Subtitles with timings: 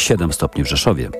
[0.00, 1.10] 7 stopni w Rzeszowie.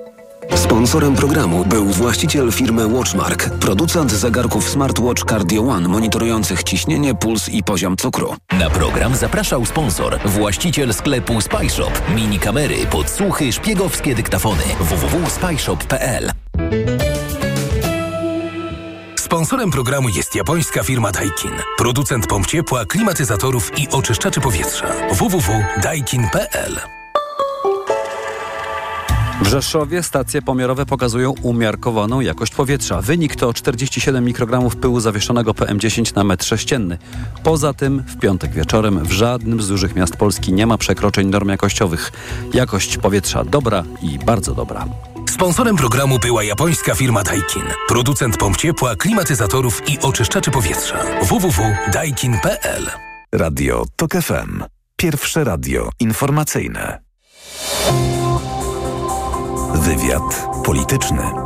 [0.55, 7.63] Sponsorem programu był właściciel firmy Watchmark, producent zegarków smartwatch Cardio One monitorujących ciśnienie, puls i
[7.63, 8.35] poziom cukru.
[8.59, 12.01] Na program zapraszał sponsor, właściciel sklepu Spyshop.
[12.15, 14.63] Mini kamery, podsłuchy, szpiegowskie dyktafony.
[14.79, 16.31] www.spyshop.pl
[19.19, 21.51] Sponsorem programu jest japońska firma Daikin.
[21.77, 24.87] Producent pomp ciepła, klimatyzatorów i oczyszczaczy powietrza.
[25.11, 27.00] www.daikin.pl
[29.41, 33.01] W Rzeszowie stacje pomiarowe pokazują umiarkowaną jakość powietrza.
[33.01, 36.97] Wynik to 47 mikrogramów pyłu zawieszonego PM10 na metr sześcienny.
[37.43, 41.49] Poza tym w piątek wieczorem w żadnym z dużych miast Polski nie ma przekroczeń norm
[41.49, 42.11] jakościowych.
[42.53, 44.85] Jakość powietrza dobra i bardzo dobra.
[45.29, 47.63] Sponsorem programu była japońska firma Daikin.
[47.87, 50.97] Producent pomp ciepła, klimatyzatorów i oczyszczaczy powietrza.
[51.23, 52.89] www.daikin.pl
[53.31, 54.63] Radio TOK FM.
[54.95, 57.01] Pierwsze radio informacyjne.
[59.75, 61.40] Wywiad polityczny.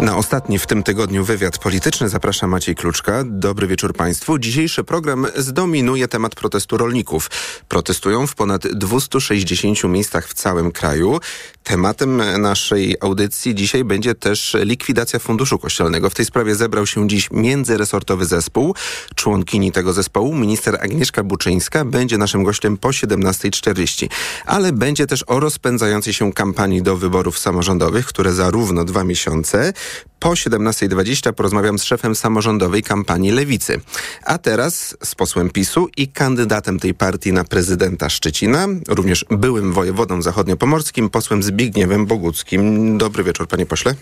[0.00, 3.24] Na ostatni w tym tygodniu wywiad polityczny zaprasza Maciej Kluczka.
[3.26, 4.38] Dobry wieczór Państwu.
[4.38, 7.30] Dzisiejszy program zdominuje temat protestu rolników.
[7.68, 11.20] Protestują w ponad 260 miejscach w całym kraju.
[11.62, 16.10] Tematem naszej audycji dzisiaj będzie też likwidacja Funduszu Kościelnego.
[16.10, 18.74] W tej sprawie zebrał się dziś międzyresortowy zespół.
[19.14, 24.08] Członkini tego zespołu, minister Agnieszka Buczyńska, będzie naszym gościem po 17.40.
[24.46, 29.72] Ale będzie też o rozpędzającej się kampanii do wyborów samorządowych, które za równo dwa miesiące.
[30.18, 33.80] Po 17.20 porozmawiam z szefem samorządowej kampanii Lewicy.
[34.24, 40.22] A teraz z posłem PiSu i kandydatem tej partii na prezydenta Szczecina, również byłym wojewodą
[40.22, 42.98] zachodniopomorskim, posłem Zbigniewem Boguckim.
[42.98, 43.94] Dobry wieczór, panie pośle.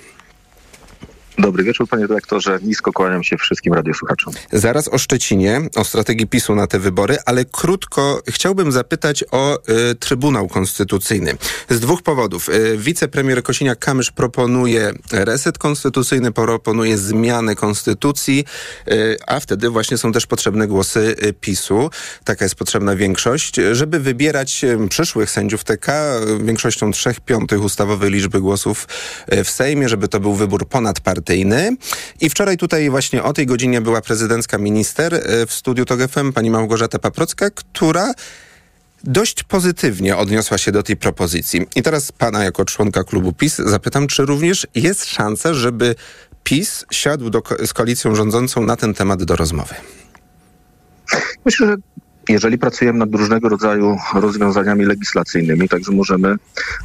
[1.39, 2.59] Dobry wieczór, panie dyrektorze.
[2.63, 4.33] Nisko kłaniam się wszystkim radiosłuchaczom.
[4.53, 9.59] Zaraz o Szczecinie, o strategii PiSu na te wybory, ale krótko chciałbym zapytać o
[9.91, 11.35] y, Trybunał Konstytucyjny.
[11.69, 12.49] Z dwóch powodów.
[12.49, 18.45] Y, wicepremier Kosiniak-Kamysz proponuje reset konstytucyjny, proponuje zmianę konstytucji,
[18.89, 21.91] y, a wtedy właśnie są też potrzebne głosy y, PiSu.
[22.25, 28.41] Taka jest potrzebna większość, żeby wybierać y, przyszłych sędziów TK większością trzech piątych ustawowej liczby
[28.41, 28.89] głosów
[29.33, 31.77] y, w Sejmie, żeby to był wybór ponadpartyjny partyjny.
[32.21, 36.33] I wczoraj tutaj właśnie o tej godzinie była prezydencka minister e, w studiu TOG FM,
[36.33, 38.13] pani Małgorzata Paprocka, która
[39.05, 41.67] dość pozytywnie odniosła się do tej propozycji.
[41.77, 45.95] I teraz pana jako członka klubu PiS zapytam, czy również jest szansa, żeby
[46.45, 49.75] PiS siadł do, z koalicją rządzącą na ten temat do rozmowy?
[51.45, 51.77] Myślę, że
[52.29, 56.37] jeżeli pracujemy nad różnego rodzaju rozwiązaniami legislacyjnymi, także możemy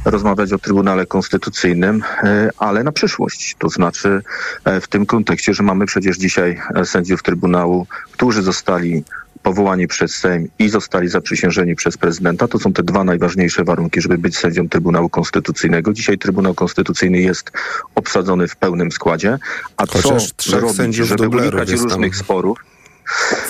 [0.04, 3.56] rozmawiać o Trybunale Konstytucyjnym, e, ale na przyszłość.
[3.58, 4.22] To znaczy
[4.64, 9.04] e, w tym kontekście, że mamy przecież dzisiaj e, sędziów Trybunału, którzy zostali
[9.42, 12.48] powołani przez Sejm i zostali zaprzysiężeni przez prezydenta.
[12.48, 15.92] To są te dwa najważniejsze warunki, żeby być sędzią Trybunału Konstytucyjnego.
[15.92, 17.50] Dzisiaj Trybunał Konstytucyjny jest
[17.94, 19.38] obsadzony w pełnym składzie.
[19.76, 22.71] A Chociaż co robić, żeby unikać różnych sporów?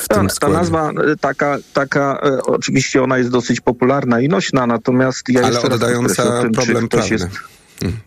[0.09, 5.29] Ta, ta, nazwa e, taka, taka e, oczywiście ona jest dosyć popularna i nośna, natomiast
[5.29, 7.31] ja Ale jeszcze oddająca raz tym, problem ktoś prawny.
[7.83, 8.03] jest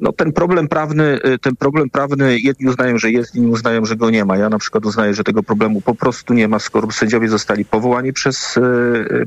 [0.00, 4.10] no ten problem prawny, ten problem prawny jedni uznają, że jest, inni uznają, że go
[4.10, 4.36] nie ma.
[4.36, 8.12] Ja na przykład uznaję, że tego problemu po prostu nie ma, skoro sędziowie zostali powołani
[8.12, 8.58] przez,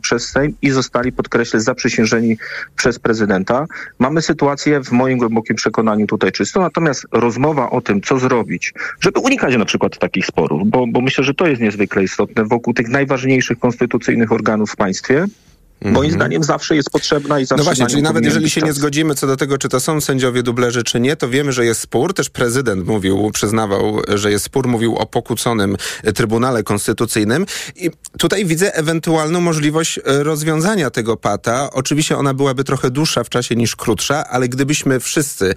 [0.02, 2.38] przez Sejm i zostali, podkreślę, zaprzysiężeni
[2.75, 3.66] przez prezydenta.
[4.00, 9.19] Mamy sytuację w moim głębokim przekonaniu tutaj czystą, natomiast rozmowa o tym, co zrobić, żeby
[9.19, 12.90] unikać na przykład takich sporów, bo, bo myślę, że to jest niezwykle istotne wokół tych
[12.90, 15.25] najważniejszych konstytucyjnych organów w państwie,
[15.81, 18.75] Moim zdaniem zawsze jest potrzebna i zawsze No właśnie, czyli nawet jeżeli się nie czas.
[18.75, 21.81] zgodzimy co do tego, czy to są sędziowie dublerzy, czy nie, to wiemy, że jest
[21.81, 22.13] spór.
[22.13, 25.78] Też prezydent mówił, przyznawał, że jest spór, mówił o pokłóconym
[26.16, 27.46] Trybunale Konstytucyjnym.
[27.75, 31.69] I tutaj widzę ewentualną możliwość e, rozwiązania tego pata.
[31.72, 35.53] Oczywiście ona byłaby trochę dłuższa w czasie niż krótsza, ale gdybyśmy wszyscy,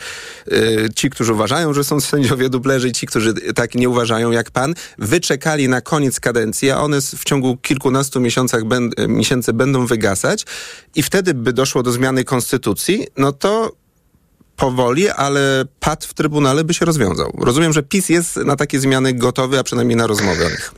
[0.51, 0.57] e,
[0.95, 4.75] ci, którzy uważają, że są sędziowie dublerzy i ci, którzy tak nie uważają jak pan,
[4.99, 8.63] wyczekali na koniec kadencji, a one w ciągu kilkunastu miesiącach
[9.09, 10.45] miesięcy będą wygasać
[10.95, 13.73] i wtedy by doszło do zmiany konstytucji, no to
[14.57, 17.33] powoli, ale pad w Trybunale by się rozwiązał.
[17.39, 20.73] Rozumiem, że PiS jest na takie zmiany gotowy, a przynajmniej na rozmowy o nich.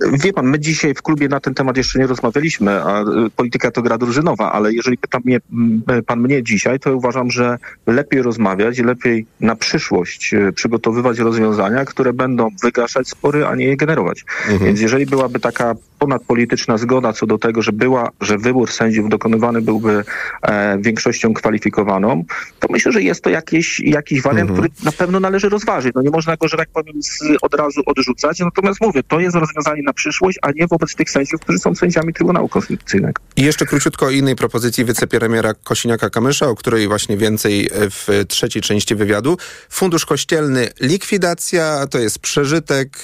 [0.00, 3.04] Wie pan, my dzisiaj w klubie na ten temat jeszcze nie rozmawialiśmy, a y,
[3.36, 7.58] polityka to gra drużynowa, ale jeżeli pyta mnie, m, pan mnie dzisiaj, to uważam, że
[7.86, 13.76] lepiej rozmawiać, lepiej na przyszłość y, przygotowywać rozwiązania, które będą wygaszać spory, a nie je
[13.76, 14.24] generować.
[14.60, 19.62] Więc jeżeli byłaby taka ponadpolityczna zgoda co do tego, że była, że wybór sędziów dokonywany
[19.62, 20.04] byłby
[20.42, 22.24] e, większością kwalifikowaną,
[22.60, 25.94] to myślę, że jest to jakiś, jakiś wariant, który na pewno należy rozważyć.
[25.94, 28.40] No nie można go, że tak powiem, z, od razu odrzucać.
[28.40, 32.12] Natomiast mówię, to jest rozwiązanie na przyszłość, a nie wobec tych sędziów, którzy są sędziami
[32.12, 33.22] Trybunału Konstytucyjnego.
[33.36, 38.94] I jeszcze króciutko o innej propozycji wicepremiera Kosiniaka-Kamysza, o której właśnie więcej w trzeciej części
[38.94, 39.36] wywiadu.
[39.70, 43.02] Fundusz Kościelny likwidacja, to jest przeżytek,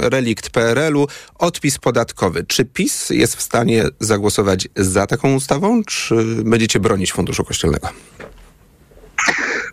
[0.00, 1.06] relikt PRL-u,
[1.38, 2.44] odpis podatkowy.
[2.48, 6.14] Czy PiS jest w stanie zagłosować za taką ustawą, czy
[6.44, 7.88] będziecie bronić Funduszu Kościelnego?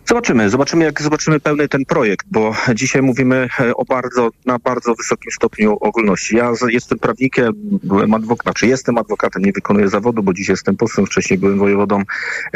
[0.06, 4.94] Zobaczymy, zobaczymy jak zobaczymy pełny ten projekt, bo dzisiaj mówimy e, o bardzo, na bardzo
[4.94, 6.36] wysokim stopniu ogólności.
[6.36, 7.52] Ja jestem prawnikiem,
[7.82, 12.02] byłem adwokatem, znaczy jestem adwokatem, nie wykonuję zawodu, bo dzisiaj jestem posłem, wcześniej byłem wojewodą,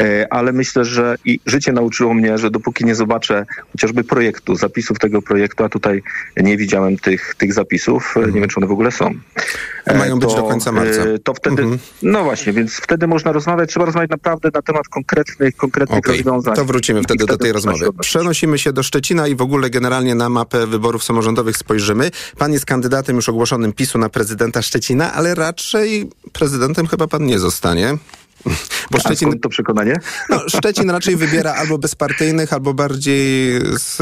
[0.01, 4.99] e, ale myślę, że i życie nauczyło mnie, że dopóki nie zobaczę chociażby projektu, zapisów
[4.99, 6.03] tego projektu, a tutaj
[6.37, 8.35] nie widziałem tych, tych zapisów, mhm.
[8.35, 9.13] nie wiem czy one w ogóle są.
[9.95, 11.01] Mają być to, do końca marca.
[11.23, 11.79] To wtedy, mhm.
[12.01, 16.13] no właśnie, więc wtedy można rozmawiać, trzeba rozmawiać naprawdę na temat konkretnych, konkretnych okay.
[16.13, 16.55] rozwiązań.
[16.55, 17.89] To wrócimy wtedy do tej rozmowy.
[17.99, 22.11] Przenosimy się do Szczecina i w ogóle generalnie na mapę wyborów samorządowych spojrzymy.
[22.37, 27.39] Pan jest kandydatem już ogłoszonym PiSu na prezydenta Szczecina, ale raczej prezydentem chyba pan nie
[27.39, 27.97] zostanie.
[28.91, 29.95] Bo Szczecin, to przekonanie?
[30.29, 34.01] No, Szczecin raczej wybiera albo bezpartyjnych, albo bardziej z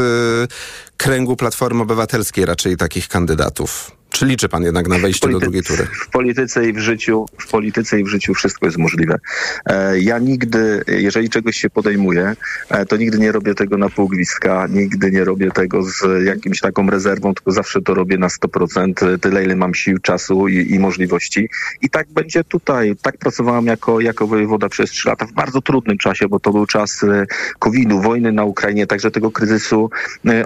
[0.98, 3.92] kręgu Platformy Obywatelskiej raczej takich kandydatów.
[4.16, 5.88] Czy liczy pan jednak na wejście do drugiej tury?
[5.94, 9.20] W polityce i w życiu, w polityce i w życiu wszystko jest możliwe.
[9.66, 12.36] E, ja nigdy, jeżeli czegoś się podejmuję,
[12.70, 16.60] e, to nigdy nie robię tego na pół gwizdka, nigdy nie robię tego z jakimś
[16.60, 20.80] taką rezerwą, tylko zawsze to robię na 100%, tyle ile mam sił, czasu i, i
[20.80, 21.50] możliwości.
[21.82, 22.96] I tak będzie tutaj.
[23.02, 26.66] Tak pracowałam jako, jako wojewoda przez trzy lata w bardzo trudnym czasie, bo to był
[26.66, 27.26] czas e,
[27.60, 29.90] COVID-u, wojny na Ukrainie, także tego kryzysu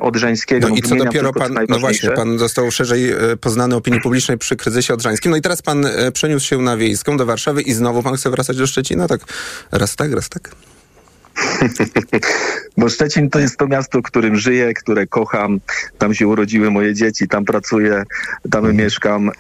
[0.01, 0.69] odrzańskiego.
[0.69, 4.55] No i co dopiero pan, no właśnie, pan został szerzej poznany znany opinii publicznej przy
[4.55, 5.31] kryzysie odrzańskim.
[5.31, 8.29] No i teraz pan e, przeniósł się na Wiejską do Warszawy i znowu pan chce
[8.29, 9.07] wracać do Szczecina?
[9.07, 9.21] Tak
[9.71, 10.55] raz tak, raz tak?
[12.77, 15.59] Bo Szczecin to jest to miasto, w którym żyję, które kocham.
[15.97, 18.03] Tam się urodziły moje dzieci, tam pracuję,
[18.51, 18.77] tam mm.
[18.77, 19.29] mieszkam.
[19.29, 19.31] E,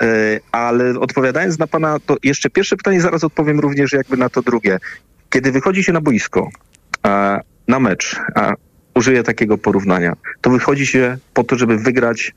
[0.51, 4.77] ale odpowiadając na pana, to jeszcze pierwsze pytanie, zaraz odpowiem również jakby na to drugie.
[5.29, 6.49] Kiedy wychodzi się na boisko,
[7.67, 8.53] na mecz, a
[8.95, 12.33] użyję takiego porównania, to wychodzi się po to, żeby wygrać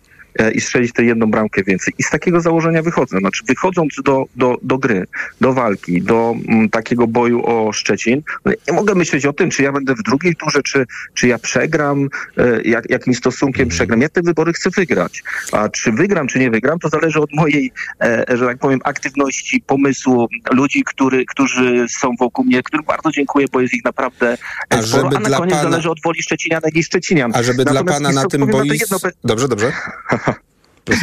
[0.55, 1.95] i strzelić tę jedną bramkę więcej.
[1.99, 3.19] I z takiego założenia wychodzę.
[3.19, 5.07] Znaczy wychodząc do, do, do gry,
[5.41, 9.51] do walki, do m, mm, takiego boju o Szczecin, no nie mogę myśleć o tym,
[9.51, 14.01] czy ja będę w drugiej turze, czy, czy ja przegram, e, jak, jakim stosunkiem przegram.
[14.01, 15.23] Ja te wybory chcę wygrać.
[15.53, 19.63] A czy wygram, czy nie wygram, to zależy od mojej, e, że tak powiem, aktywności,
[19.67, 24.39] pomysłu, ludzi, który, którzy są wokół mnie, którym bardzo dziękuję, bo jest ich naprawdę
[24.69, 25.71] a sporo, a na koniec pana...
[25.71, 27.33] zależy od woli Szczecinianek i Szczecinian.
[27.35, 28.95] A żeby Natomiast dla pana na tym boisku...
[28.95, 29.11] Jedno...
[29.25, 29.73] Dobrze, dobrze.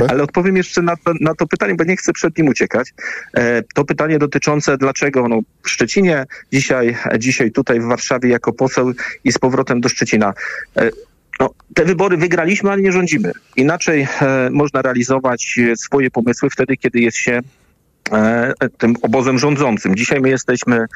[0.09, 2.93] Ale odpowiem jeszcze na to, na to pytanie, bo nie chcę przed nim uciekać.
[3.33, 8.93] E, to pytanie dotyczące dlaczego no, w Szczecinie, dzisiaj, dzisiaj tutaj w Warszawie jako poseł
[9.23, 10.33] i z powrotem do Szczecina.
[10.77, 10.89] E,
[11.39, 13.31] no, te wybory wygraliśmy, ale nie rządzimy.
[13.55, 17.39] Inaczej e, można realizować swoje pomysły wtedy, kiedy jest się
[18.77, 19.95] tym obozem rządzącym.
[19.95, 20.87] Dzisiaj my jesteśmy e,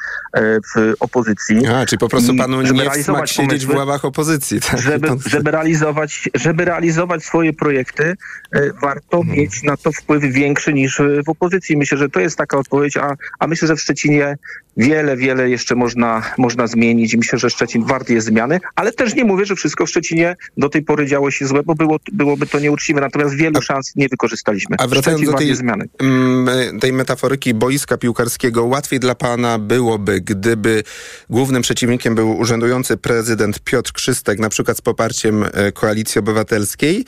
[0.60, 1.66] w opozycji.
[1.66, 4.60] A, czyli po prostu panu nie smak siedzieć w ławach opozycji.
[4.60, 4.80] Tak?
[4.80, 8.14] Żeby, żeby, realizować, żeby realizować swoje projekty,
[8.52, 9.36] e, warto hmm.
[9.36, 11.76] mieć na to wpływ większy niż w opozycji.
[11.76, 14.36] Myślę, że to jest taka odpowiedź, a, a myślę, że w Szczecinie
[14.76, 17.16] wiele, wiele jeszcze można, można zmienić.
[17.16, 20.68] Myślę, że Szczecin wart jest zmiany, ale też nie mówię, że wszystko w Szczecinie do
[20.68, 23.00] tej pory działo się złe, bo było, byłoby to nieuczciwe.
[23.00, 24.76] Natomiast wielu a, szans nie wykorzystaliśmy.
[24.78, 25.88] A wracając Szczecin do tej, zmiany.
[25.98, 30.82] Mm, tej metaforyki boiska piłkarskiego, łatwiej dla pana byłoby, gdyby
[31.30, 37.04] głównym przeciwnikiem był urzędujący prezydent Piotr Krzystek, na przykład z poparciem e, Koalicji Obywatelskiej,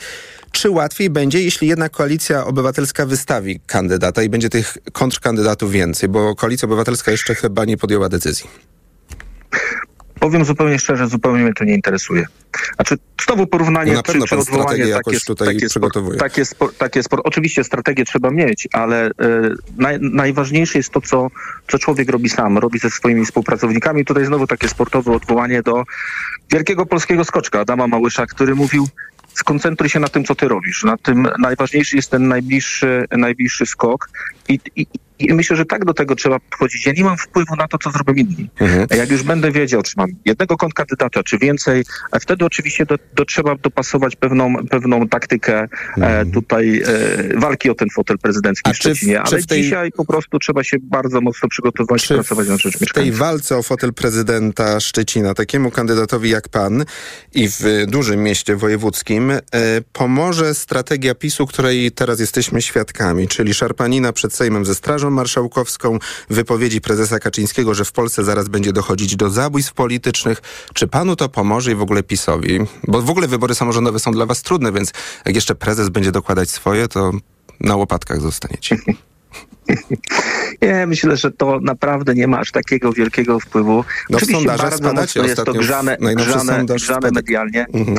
[0.51, 6.35] czy łatwiej będzie, jeśli jednak Koalicja Obywatelska wystawi kandydata i będzie tych kontrkandydatów więcej, bo
[6.35, 8.49] Koalicja Obywatelska jeszcze chyba nie podjęła decyzji?
[10.19, 12.25] Powiem zupełnie szczerze, zupełnie mnie to nie interesuje.
[12.75, 16.19] Znaczy, znowu porównanie no czy, czy odwołanie takie, tutaj takie, przygotowuje.
[16.19, 16.43] Takie,
[16.77, 19.11] takie spor, oczywiście strategię trzeba mieć, ale y,
[19.77, 21.27] naj, najważniejsze jest to, co,
[21.67, 24.05] co człowiek robi sam, robi ze swoimi współpracownikami.
[24.05, 25.83] Tutaj znowu takie sportowe odwołanie do
[26.51, 28.87] wielkiego polskiego skoczka Adama Małysza, który mówił,
[29.37, 30.83] skoncentruj się na tym, co ty robisz.
[30.83, 34.09] Na tym najważniejszy jest ten najbliższy, najbliższy skok
[34.49, 34.87] i, i,
[35.19, 36.85] i myślę, że tak do tego trzeba podchodzić.
[36.85, 38.49] Ja nie mam wpływu na to, co zrobią inni.
[38.59, 38.87] Mhm.
[38.97, 41.83] Jak już będę wiedział, czy mam jednego kandydata, czy więcej,
[42.21, 46.27] wtedy oczywiście do, do trzeba dopasować pewną, pewną taktykę e, mhm.
[46.27, 49.21] e, tutaj e, walki o ten fotel prezydencki A w Szczecinie.
[49.21, 49.63] Ale w tej...
[49.63, 52.91] dzisiaj po prostu trzeba się bardzo mocno przygotować czy i pracować na rzecz mieszkańców.
[52.91, 56.85] W tej walce o fotel prezydenta Szczecina, takiemu kandydatowi jak pan
[57.33, 59.41] i w dużym mieście wojewódzkim, e,
[59.93, 65.99] pomoże strategia PiSu, której teraz jesteśmy świadkami, czyli szarpanina przed Sejmem ze Strażą Marszałkowską,
[66.29, 70.41] wypowiedzi prezesa Kaczyńskiego, że w Polsce zaraz będzie dochodzić do zabójstw politycznych.
[70.73, 72.59] Czy panu to pomoże i w ogóle PiSowi?
[72.87, 74.91] Bo w ogóle wybory samorządowe są dla was trudne, więc
[75.25, 77.11] jak jeszcze prezes będzie dokładać swoje, to
[77.59, 78.77] na łopatkach zostaniecie?
[80.61, 83.83] Nie, myślę, że to naprawdę nie ma aż takiego wielkiego wpływu.
[84.09, 87.65] No Oczywiście bardzo mocno jest to grzane, grzane, grzane medialnie.
[87.73, 87.97] Mhm.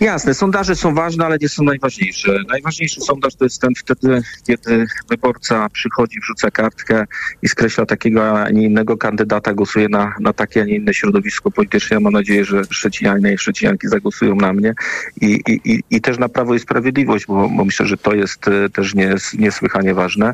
[0.00, 2.38] Jasne, sondaże są ważne, ale nie są najważniejsze.
[2.48, 7.06] Najważniejszy sondaż to jest ten wtedy, kiedy wyborca przychodzi, wrzuca kartkę
[7.42, 11.50] i skreśla takiego, a nie innego kandydata, głosuje na, na takie, a nie inne środowisko
[11.50, 11.94] polityczne.
[11.94, 14.74] Ja mam nadzieję, że Szczecinianie i Szczecinianki zagłosują na mnie
[15.20, 18.48] i, i, i, i też na Prawo i Sprawiedliwość, bo, bo myślę, że to jest
[18.48, 20.32] e, też nies, niesłychanie ważne.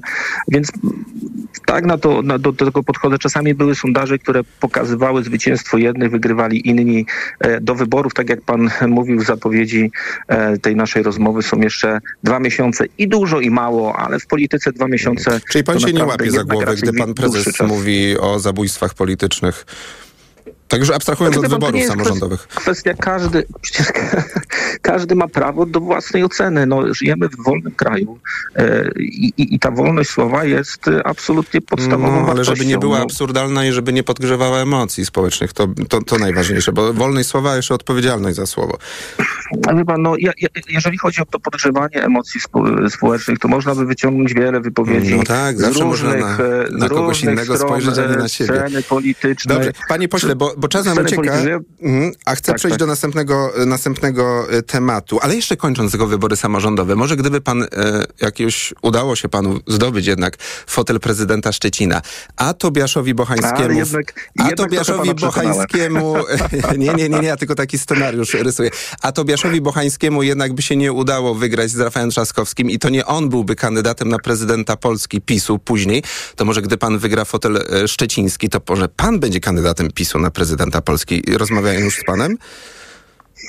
[0.49, 0.73] Więc
[1.67, 3.19] tak na to, na, do tego podchodzę.
[3.19, 7.07] Czasami były sondaże, które pokazywały zwycięstwo jednych, wygrywali inni.
[7.41, 9.91] E, Do wyborów, tak jak pan mówił w zapowiedzi
[10.29, 14.73] e, tej naszej rozmowy, są jeszcze dwa miesiące i dużo i mało, ale w polityce
[14.73, 15.41] dwa miesiące.
[15.51, 19.67] Czyli pan to się nie łapie za głowę, gdy pan prezes mówi o zabójstwach politycznych.
[20.73, 22.49] Tak już abstrahując Znaczy, od wyborów samorządowych.
[22.49, 23.87] Kwestia każdy, przecież
[24.83, 26.67] każdy ma prawo do własnej oceny.
[26.67, 28.19] No, żyjemy w wolnym kraju
[28.57, 32.55] e, i, i, i ta wolność słowa jest e, absolutnie podstawową No, ale wartością.
[32.55, 36.73] żeby nie była No, absurdalna i żeby nie podgrzewała emocji społecznych, to, to, to najważniejsze,
[36.73, 38.79] bo wolność słowa, a jeszcze odpowiedzialność za słowo.
[39.69, 43.49] A wie pan, no, ja, ja, jeżeli chodzi o to podgrzewanie emocji spo, społecznych, to
[43.49, 47.17] można by wyciągnąć wiele wypowiedzi No tak, z zawsze różnych, można na- e, na kogoś
[47.17, 48.63] różnych innego spojrzeć, a nie na siebie.
[49.47, 51.35] Dobrze, panie pośle, bo, bo czas nam ucieka,
[51.83, 52.79] mhm, a chcę Tak, przejść tak.
[52.79, 55.19] do następnego, e, następnego e, tematu.
[55.23, 57.67] Ale jeszcze kończąc tego wybory samorządowe, może gdyby pan, e,
[58.21, 62.03] jak już udało się panu zdobyć jednak fotel prezydenta Szczecina,
[62.37, 63.65] a Tobiaszowi Bochańskiemu...
[63.65, 65.15] Ale jednak- a jednak Tobiaszowi.
[65.15, 66.15] Bochańskiemu...
[66.79, 68.71] nie, nie, nie, nie, ja tylko taki scenariusz rysuję.
[69.01, 73.07] A Tobiaszowi Bochańskiemu jednak by się nie udało wygrać z Rafałem Trzaskowskim i to nie
[73.07, 76.03] on byłby kandydatem na prezydenta Polski PiSu później,
[76.37, 80.42] to może gdy pan wygra fotel szczeciński, to może pan będzie kandydatem PiSu na prezydenta
[80.83, 81.23] Polski.
[81.37, 82.37] Rozmawiają już z panem?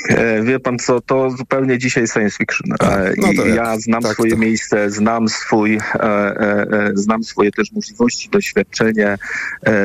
[0.10, 2.72] E, Wie pan co, to zupełnie dzisiaj science fiction.
[2.82, 7.72] E, no to ja znam tak, swoje to- miejsce, znam swój, e, znam swoje też
[7.72, 9.18] możliwości, doświadczenie.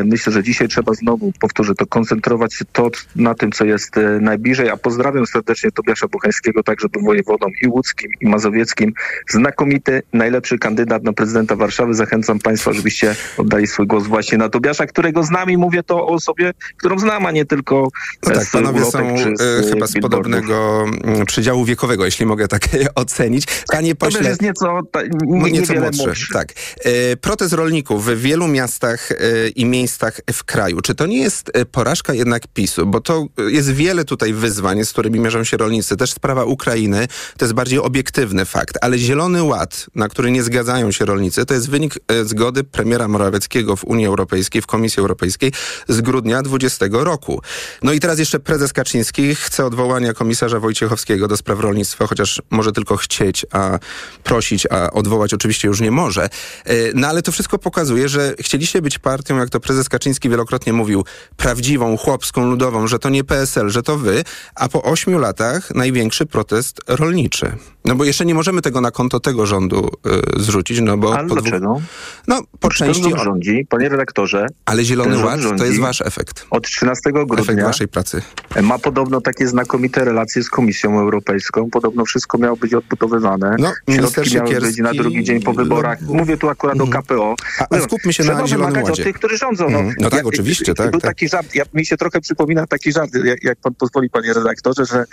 [0.04, 4.70] Myślę, że dzisiaj trzeba znowu, powtórzę to, koncentrować się to na tym, co jest najbliżej,
[4.70, 8.92] a pozdrawiam serdecznie Tobiasza Buchańskiego, tak żeby wojewodą i łódzkim, i mazowieckim.
[9.30, 11.94] Znakomity, najlepszy kandydat na prezydenta Warszawy.
[11.94, 16.06] Zachęcam państwa, żebyście oddali swój głos właśnie na Tobiasza, którego znam i mówię to o
[16.08, 17.88] osobie, którą znam, a nie tylko
[18.26, 19.97] No tak, z ulotek są czy z, chyba z.
[20.00, 23.44] podobnego mm, przedziału wiekowego, jeśli mogę tak ocenić.
[23.72, 24.28] Panie To pośle...
[24.28, 26.32] jest nieco, ta, nie, nieco młodszy, młodszy.
[26.32, 26.52] tak.
[26.84, 29.16] E, protest rolników w wielu miastach e,
[29.48, 30.80] i miejscach w kraju.
[30.80, 32.86] Czy to nie jest e, porażka jednak PiSu?
[32.86, 35.96] Bo to jest wiele tutaj wyzwań, z którymi mierzą się rolnicy.
[35.96, 38.78] Też sprawa Ukrainy to jest bardziej obiektywny fakt.
[38.80, 43.76] Ale Zielony Ład, na który nie zgadzają się rolnicy, to jest wynik zgody premiera Morawieckiego
[43.76, 45.52] w Unii Europejskiej, w Komisji Europejskiej
[45.88, 47.42] z grudnia 20 roku.
[47.82, 52.72] No i teraz jeszcze prezes Kaczyński chce odwołania komisarza Wojciechowskiego do spraw rolnictwa, chociaż może
[52.72, 53.78] tylko chcieć, a
[54.24, 56.24] prosić, a odwołać oczywiście już nie może.
[56.24, 60.72] E, No ale to wszystko pokazuje, że chcieliście być partią, jak to prezes Kaczyński wielokrotnie
[60.72, 61.04] mówił,
[61.36, 66.26] prawdziwą, chłopską, ludową, że to nie PSL, że to wy, a po ośmiu latach największy
[66.26, 67.52] protest rolniczy.
[67.84, 69.90] No bo jeszcze nie możemy tego na konto tego rządu
[70.36, 71.14] e, zrzucić, no bo...
[71.18, 71.80] Ale po dlaczego?
[72.28, 76.46] No, po części, rząd rządzi, panie redaktorze, ale Zielony Ład to jest wasz efekt.
[76.50, 78.22] od 13 Efekt grudnia waszej pracy.
[78.62, 81.70] ma podobno takie znakomite relacje z Komisją Europejską.
[81.70, 83.56] Podobno wszystko miało być odbudowywane.
[83.58, 85.98] No, Środki miały być na drugi dzień po wyborach.
[86.00, 87.34] no, Mówię tu akurat o KPO.
[87.70, 88.92] A- skupmy się trzeba na Zielonym Ładzie.
[89.02, 89.70] od tych, którzy rządzą.
[89.70, 89.96] No, Mhm.
[90.00, 91.10] No tak, oczywiście, tak, Był tak.
[91.10, 94.84] taki żart, ja, mi się trochę przypomina taki żart, jak, jak pan pozwoli, panie redaktorze,
[94.86, 95.04] że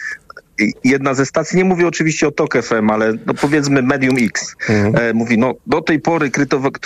[0.83, 4.95] jedna ze stacji, nie mówię oczywiście o TOK FM, ale no powiedzmy Medium X, Mhm.
[4.95, 6.31] e, mówi, no do tej pory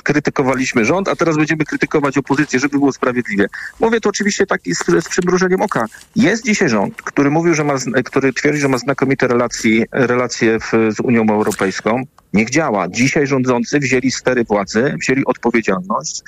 [0.03, 3.47] krytykowaliśmy rząd, a teraz będziemy krytykować opozycję, żeby było sprawiedliwie.
[3.79, 5.85] Mówię to oczywiście tak z, z przymrużeniem oka.
[6.15, 7.73] Jest dzisiaj rząd, który mówił, że ma,
[8.05, 12.03] który twierdzi, że ma znakomite relacje, relacje w, z Unią Europejską.
[12.33, 12.87] Niech działa.
[12.87, 16.21] Dzisiaj rządzący wzięli stery władzy, wzięli odpowiedzialność,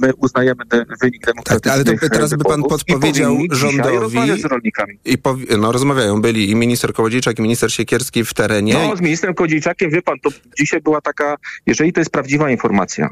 [0.00, 4.40] my uznajemy de, wynik demokratycznych Tak, ale to teraz by pan i podpowiedział dzisiaj rządowi-
[4.40, 4.98] z rolnikami.
[5.04, 8.74] I powi- no, rozmawiają, byli i minister Kołodziejczak, i minister Siekierski w terenie.
[8.74, 11.36] No, z ministrem Kodziejczakiem, wie pan, to dzisiaj była taka,
[11.66, 13.08] jeżeli to jest prawdziwa informacja,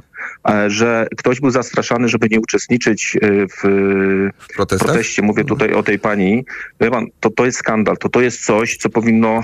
[0.49, 3.63] e, że ktoś był zastraszany, żeby nie uczestniczyć e, w
[4.39, 6.45] w proteście, mówię tutaj o tej pani,
[6.81, 9.43] wie pan, to to jest skandal, to to jest coś, co powinno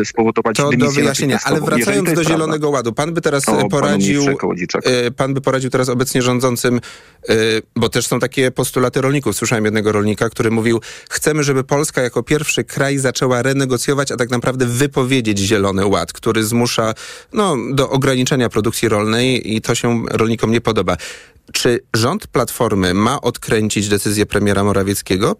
[0.00, 2.30] e, spowodować To do dymisję wyjaśnienia, ale wracając do prawda.
[2.30, 4.22] Zielonego Ładu, pan by teraz poradził,
[5.16, 7.34] pan by poradził teraz obecnie rządzącym, e,
[7.76, 9.36] bo też są takie postulaty rolników.
[9.36, 14.30] Słyszałem jednego rolnika, który mówił, chcemy, żeby Polska jako pierwszy kraj zaczęła renegocjować, a tak
[14.30, 16.94] naprawdę wypowiedzieć Zielony Ład, który zmusza
[17.32, 20.96] no, do ograniczenia produkcji rolnej i to się rolnikom nie podoba.
[21.52, 25.36] Czy rząd Platformy ma odkręcić decyzję premiera Morawieckiego?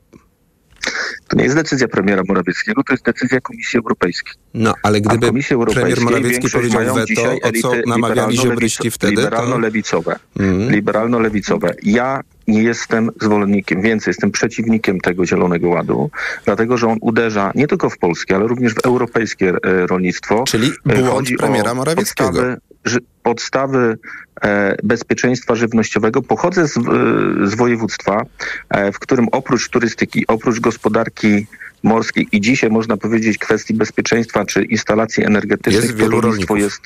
[1.29, 4.33] To nie jest decyzja premiera Morawieckiego, to jest decyzja Komisji Europejskiej.
[4.55, 5.33] No, ale gdyby
[5.73, 9.21] premier Morawiecki powiedział weto, o co namawiali ziobryści wtedy, to...
[9.21, 10.17] Liberalno-lewicowe.
[10.39, 10.71] Mhm.
[10.71, 11.75] Liberalno-lewicowe.
[11.83, 16.11] Ja nie jestem zwolennikiem, więcej jestem przeciwnikiem tego Zielonego Ładu,
[16.45, 20.45] dlatego że on uderza nie tylko w polskie, ale również w europejskie e, rolnictwo.
[20.45, 22.31] Czyli E, błąd chodzi premiera Morawieckiego.
[22.31, 22.57] Podstawy,
[23.23, 23.99] podstawy
[24.43, 26.23] e, bezpieczeństwa żywnościowego.
[26.23, 26.81] Pochodzę z, e,
[27.47, 28.23] z województwa,
[28.69, 31.47] e, w którym oprócz turystyki, oprócz gospodarki
[31.83, 36.81] morskiej i dzisiaj można powiedzieć kwestii bezpieczeństwa czy instalacji energetycznych, Jest to rolnictwo jest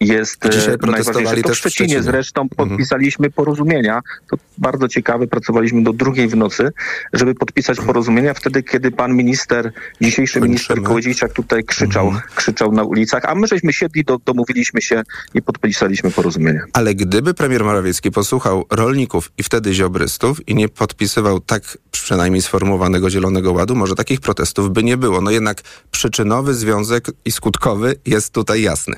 [0.00, 1.42] jest e, Dzisiaj najważniejsze.
[1.42, 2.68] To w Szczecinie zresztą Mhm.
[2.70, 4.00] podpisaliśmy porozumienia.
[4.30, 6.72] To bardzo ciekawe, pracowaliśmy do drugiej w nocy,
[7.12, 10.48] żeby podpisać porozumienia wtedy, kiedy pan minister, dzisiejszy Kończymy.
[10.48, 12.22] minister Kołodziejczak tutaj krzyczał, Mhm.
[12.34, 15.02] krzyczał na ulicach, a my żeśmy siedli, do, domówiliśmy się
[15.34, 16.60] i podpisaliśmy porozumienia.
[16.72, 23.10] Ale gdyby premier Morawiecki posłuchał rolników i wtedy ziobrystów i nie podpisywał tak przynajmniej sformułowanego
[23.10, 25.20] Zielonego Ładu, może takich protestów by nie było.
[25.20, 28.94] No jednak przyczynowy związek i skutkowy jest tutaj jasny.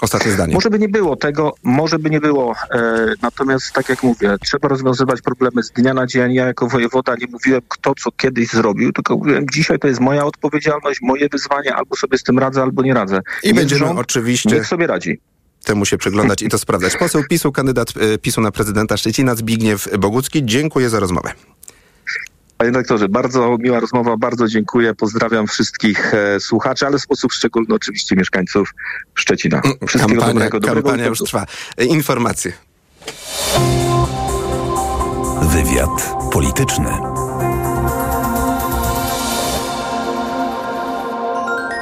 [0.00, 0.54] Ostatnie zdanie.
[0.54, 2.54] Może by nie było tego, może by nie było.
[2.70, 6.32] E, natomiast tak jak mówię, trzeba rozwiązywać problemy z dnia na dzień.
[6.34, 10.24] Ja jako wojewoda nie mówiłem kto co kiedyś zrobił, tylko mówiłem dzisiaj to jest moja
[10.24, 13.20] odpowiedzialność, moje wyzwanie, albo sobie z tym radzę, albo nie radzę.
[13.42, 15.20] I Jest będziemy rząd, oczywiście Niech sobie radzi.
[15.64, 16.96] temu się przyglądać i to sprawdzać.
[16.96, 20.42] Poseł PiSu, kandydat e, PiSu na prezydenta Szczecina, Zbigniew Bogucki.
[20.44, 21.30] Dziękuję za rozmowę.
[22.58, 24.94] Panie doktorze, bardzo miła rozmowa, bardzo dziękuję.
[24.94, 28.74] Pozdrawiam wszystkich e, słuchaczy, ale w sposób szczególny oczywiście mieszkańców
[29.14, 29.60] Szczecina.
[29.86, 31.46] Wszystkiego Kampania, dobrego, dobrego kampania już trwa.
[31.76, 32.52] E, Informacje.
[35.42, 37.17] Wywiad polityczny.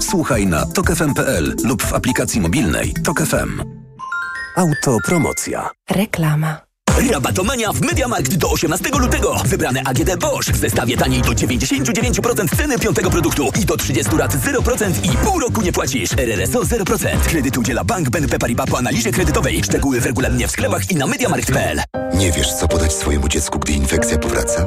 [0.00, 3.62] Słuchaj na tokefm.pl lub w aplikacji mobilnej Tok FM.
[4.56, 5.70] Autopromocja.
[5.90, 6.60] Reklama.
[7.10, 9.36] Rabatomania w MediaMarkt do 18 lutego.
[9.44, 14.34] Wybrane AGD Bosch w zestawie taniej do 99% ceny piątego produktu i do 30 lat
[14.34, 16.12] 0% i pół roku nie płacisz.
[16.12, 17.20] RRSO 0%.
[17.26, 19.64] Kredyt udziela Bank BNP Paribas po analizie kredytowej.
[19.64, 21.80] Szczegóły w regulaminie w sklepach i na MediaMarkt.pl.
[22.14, 24.66] Nie wiesz, co podać swojemu dziecku, gdy infekcja powraca?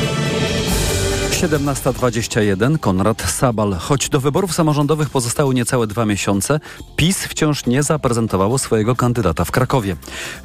[1.41, 3.73] 17.21 Konrad Sabal.
[3.73, 6.59] Choć do wyborów samorządowych pozostały niecałe dwa miesiące,
[6.95, 9.95] PiS wciąż nie zaprezentowało swojego kandydata w Krakowie.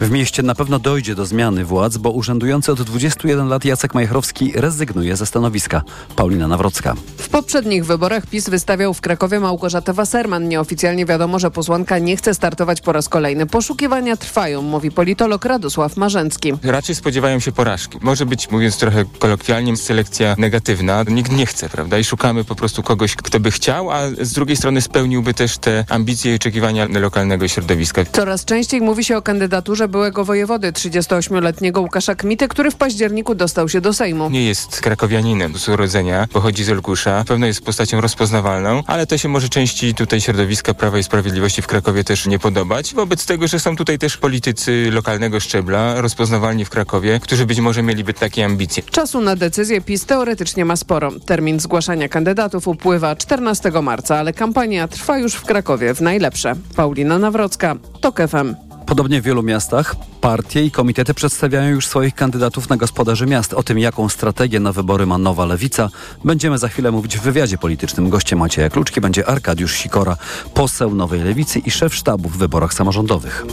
[0.01, 4.53] W mieście na pewno dojdzie do zmiany władz, bo urzędujący od 21 lat Jacek Majchrowski
[4.55, 5.83] rezygnuje ze stanowiska.
[6.17, 6.95] Paulina Nawrocka.
[7.17, 10.49] W poprzednich wyborach PiS wystawiał w Krakowie Małgorzatę Wasserman.
[10.49, 13.47] Nieoficjalnie wiadomo, że posłanka nie chce startować po raz kolejny.
[13.47, 16.53] Poszukiwania trwają, mówi politolog Radosław Marzęcki.
[16.63, 17.99] Raczej spodziewają się porażki.
[18.03, 20.86] Może być, mówiąc trochę kolokwialnie, selekcja negatywna.
[21.09, 21.99] Nikt nie chce, prawda?
[21.99, 25.85] I szukamy po prostu kogoś, kto by chciał, a z drugiej strony spełniłby też te
[25.89, 28.05] ambicje i oczekiwania lokalnego środowiska.
[28.13, 33.69] Coraz częściej mówi się o kandydaturze byłego wojewody 38-letniego Łukasza Kmity, który w październiku dostał
[33.69, 34.31] się do Sejmu.
[34.31, 37.25] Nie jest krakowianinem z urodzenia, pochodzi z Olkusza.
[37.29, 41.67] Pewno jest postacią rozpoznawalną, ale to się może części tutaj środowiska Prawa i Sprawiedliwości w
[41.67, 42.95] Krakowie też nie podobać.
[42.95, 47.83] Wobec tego, że są tutaj też politycy lokalnego szczebla, rozpoznawalni w Krakowie, którzy być może
[47.83, 48.83] mieliby takie ambicje.
[48.83, 51.13] Czasu na decyzję PiS teoretycznie ma sporo.
[51.27, 56.55] Termin zgłaszania kandydatów upływa 14 marca, ale kampania trwa już w Krakowie w najlepsze.
[56.77, 58.55] Paulina Nawrocka, TOK FM.
[58.87, 63.55] Podobnie w wielu miastach partie i komitety przedstawiają już swoich kandydatów na gospodarzy miast.
[63.55, 65.91] O tym, jaką strategię na wybory ma nowa lewica,
[66.25, 68.11] będziemy za chwilę mówić w wywiadzie politycznym.
[68.11, 70.17] Gościem Macieja Kluczki będzie Arkadiusz Sikora,
[70.55, 73.47] poseł Nowej Lewicy i szef sztabu w wyborach samorządowych.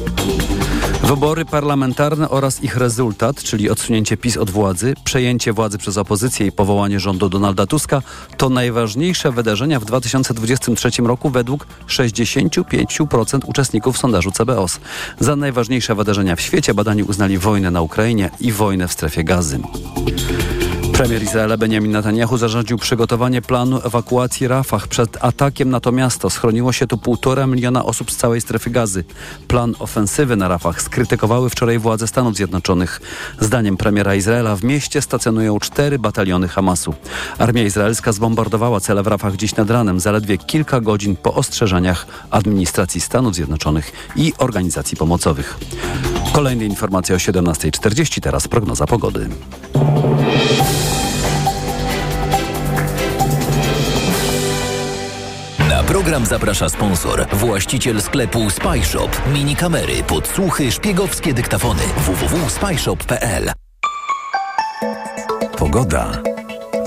[1.14, 6.52] Wybory parlamentarne oraz ich rezultat, czyli odsunięcie PiS od władzy, przejęcie władzy przez opozycję i
[6.52, 8.02] powołanie rządu Donalda Tuska,
[8.38, 14.80] to najważniejsze wydarzenia w 2023 roku według 65% uczestników sondażu CBOS.
[15.20, 19.60] Za najważniejsze wydarzenia w świecie badani uznali wojnę na Ukrainie i wojnę w strefie gazy.
[21.04, 24.88] Premier Izraela Benjamin Netanyahu zarządził przygotowanie planu ewakuacji Rafah.
[24.88, 29.04] Przed atakiem na to miasto schroniło się tu półtora miliona osób z całej strefy gazy.
[29.48, 33.02] Plan ofensywy na Rafah skrytykowały wczoraj władze Stanów Zjednoczonych.
[33.40, 36.94] Zdaniem premiera Izraela w mieście stacjonują cztery bataliony Hamasu.
[37.38, 43.02] Armia izraelska zbombardowała cele w Rafah dziś nad ranem, zaledwie kilka godzin po ostrzeżeniach administracji
[43.02, 45.60] Stanów Zjednoczonych i organizacji pomocowych.
[46.34, 49.30] Kolejne informacje o 17.40, teraz prognoza pogody.
[56.04, 59.10] Program zaprasza sponsor, właściciel sklepu Spyshop.
[59.34, 61.84] Mini kamery, podsłuchy, szpiegowskie dyktafony.
[61.98, 63.52] www.spyshop.pl
[65.58, 66.33] Pogoda.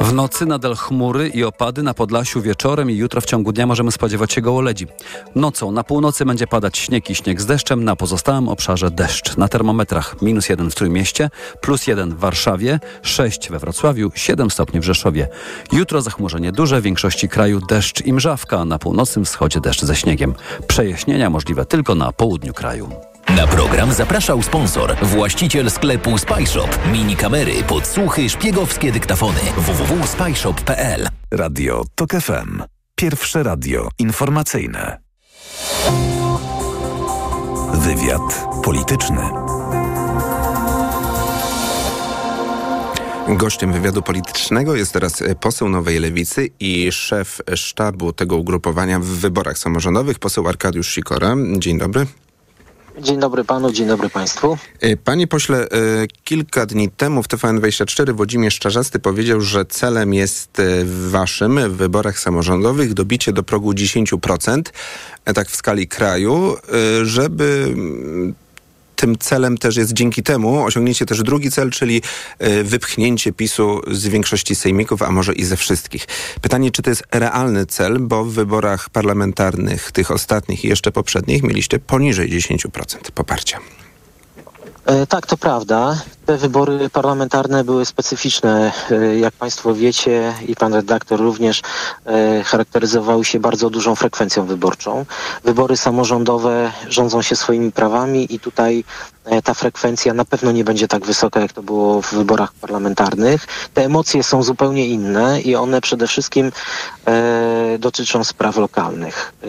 [0.00, 3.92] W nocy nadal chmury i opady na Podlasiu wieczorem i jutro w ciągu dnia możemy
[3.92, 4.86] spodziewać się gołoledzi.
[5.34, 9.36] Nocą na północy będzie padać śnieg i śnieg z deszczem, na pozostałym obszarze deszcz.
[9.36, 11.30] Na termometrach minus jeden w Trójmieście,
[11.60, 15.28] plus jeden w Warszawie, 6 we Wrocławiu, 7 stopni w Rzeszowie.
[15.72, 19.96] Jutro zachmurzenie duże, w większości kraju deszcz i mrzawka, a na północnym wschodzie deszcz ze
[19.96, 20.34] śniegiem.
[20.66, 23.05] Przejaśnienia możliwe tylko na południu kraju.
[23.34, 26.78] Na program zapraszał sponsor, właściciel sklepu Spyshop.
[26.92, 29.40] Mini kamery, podsłuchy, szpiegowskie dyktafony.
[29.56, 32.62] www.spyshop.pl Radio TOK FM.
[32.94, 34.98] Pierwsze radio informacyjne.
[37.74, 39.22] Wywiad polityczny.
[43.28, 49.58] Gościem wywiadu politycznego jest teraz poseł Nowej Lewicy i szef sztabu tego ugrupowania w wyborach
[49.58, 51.36] samorządowych, poseł Arkadiusz Sikora.
[51.58, 52.06] Dzień dobry.
[52.98, 54.58] Dzień dobry panu, dzień dobry państwu.
[55.04, 55.68] Panie pośle,
[56.24, 62.94] kilka dni temu w TVN24 Włodzimierz Czarzasty powiedział, że celem jest waszym w wyborach samorządowych
[62.94, 64.62] dobicie do progu 10%,
[65.34, 66.56] tak w skali kraju,
[67.02, 67.74] żeby
[68.96, 72.02] tym celem też jest dzięki temu osiągnięcie też drugi cel, czyli
[72.64, 76.06] wypchnięcie PiSu z większości sejmików, a może i ze wszystkich.
[76.40, 81.42] Pytanie, czy to jest realny cel, bo w wyborach parlamentarnych, tych ostatnich i jeszcze poprzednich,
[81.42, 83.58] mieliście poniżej 10% poparcia.
[84.86, 85.96] E, tak, to prawda.
[86.26, 88.72] Te wybory parlamentarne były specyficzne.
[88.90, 91.62] E, jak Państwo wiecie i Pan redaktor również
[92.06, 95.04] e, charakteryzowały się bardzo dużą frekwencją wyborczą.
[95.44, 98.84] Wybory samorządowe rządzą się swoimi prawami i tutaj
[99.44, 103.46] ta frekwencja na pewno nie będzie tak wysoka, jak to było w wyborach parlamentarnych.
[103.74, 106.52] Te emocje są zupełnie inne i one przede wszystkim
[107.06, 109.32] e, dotyczą spraw lokalnych.
[109.42, 109.46] E,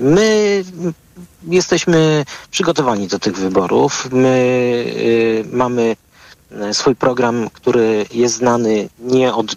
[0.00, 0.64] my
[1.42, 4.08] jesteśmy przygotowani do tych wyborów.
[4.12, 4.28] My
[4.96, 5.96] y, mamy
[6.72, 9.56] swój program, który jest znany nie od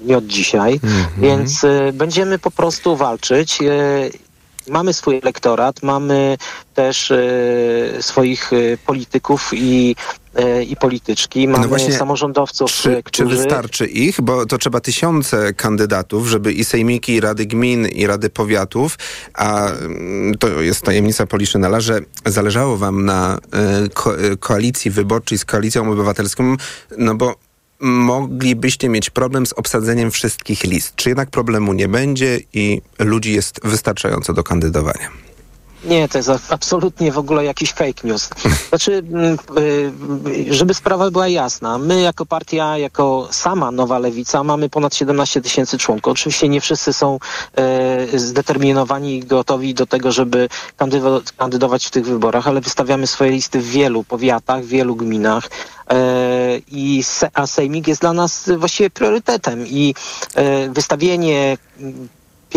[0.00, 1.06] nie od dzisiaj, Mhm.
[1.18, 3.58] więc y, będziemy po prostu walczyć.
[3.62, 4.25] Y,
[4.68, 6.36] mamy swój elektorat, mamy
[6.74, 9.96] też y, swoich y, polityków i,
[10.38, 13.36] y, i polityczki, mamy No właśnie, samorządowców, Czy, y, czy którzy...
[13.36, 14.20] wystarczy ich?
[14.20, 18.98] Bo to trzeba tysiące kandydatów, żeby i sejmiki, i rady gmin, i rady powiatów,
[19.34, 23.38] a mm, to jest tajemnica Poliszynela, że zależało wam na
[23.94, 26.56] ko- koalicji wyborczej z koalicją obywatelską,
[26.98, 27.34] no bo
[27.80, 30.96] moglibyście mieć problem z obsadzeniem wszystkich list.
[30.96, 35.25] Czy jednak problemu nie będzie i ludzi jest wystarczająco do kandydowania?
[35.86, 38.30] Nie, to jest absolutnie w ogóle jakiś fake news.
[38.68, 39.38] Znaczy, mm,
[40.48, 45.40] y, żeby sprawa była jasna, my jako partia, jako sama Nowa Lewica mamy ponad 17
[45.40, 46.12] tysięcy członków.
[46.12, 47.18] Oczywiście nie wszyscy są
[47.56, 53.30] e, zdeterminowani i gotowi do tego, żeby kandydo- kandydować w tych wyborach, ale wystawiamy swoje
[53.30, 55.48] listy w wielu powiatach, w wielu gminach.
[55.90, 55.96] E,
[56.68, 57.02] i
[57.34, 59.94] a Sejmik jest dla nas właściwie priorytetem i
[60.34, 61.58] e, wystawienie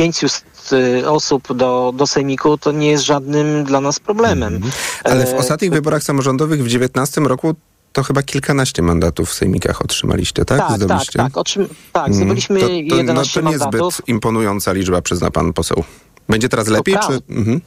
[0.04, 4.62] 500 y, osób do, do Sejmiku to nie jest żadnym dla nas problemem.
[5.04, 7.56] Ale w E, ostatnich wyborach samorządowych w 19 roku
[7.94, 10.58] to chyba kilkanaście mandatów w sejmikach otrzymaliście, tak?
[10.58, 11.20] Tak, tak, Zdobyliście?
[11.20, 11.38] tak.
[11.38, 12.14] Otrzym, tak, Mm.
[12.18, 14.02] zdobyliśmy to, to, 11 no, to niezbyt mandatów.
[14.08, 15.84] imponująca liczba, przyzna pan poseł.
[16.30, 17.34] Będzie teraz lepiej, czy...
[17.34, 17.62] Mhm.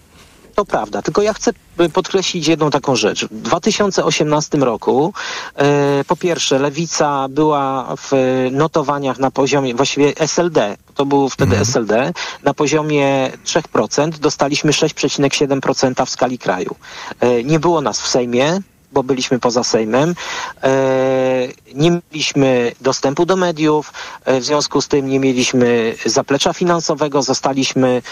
[0.62, 3.24] To prawda, tylko ja chcę y, podkreślić jedną taką rzecz.
[3.24, 5.14] W 2018 roku
[5.56, 8.12] e, po pierwsze Lewica była w
[8.52, 16.10] notowaniach na poziomie, właściwie SLD, to był wtedy SLD, na poziomie 3%, dostaliśmy 6,7% w
[16.10, 16.76] skali kraju.
[17.20, 18.60] E, nie było nas w Sejmie,
[18.92, 20.14] bo byliśmy poza Sejmem.
[20.62, 23.92] E, nie mieliśmy dostępu do mediów,
[24.24, 28.02] e, w związku z tym nie mieliśmy zaplecza finansowego, zostaliśmy e,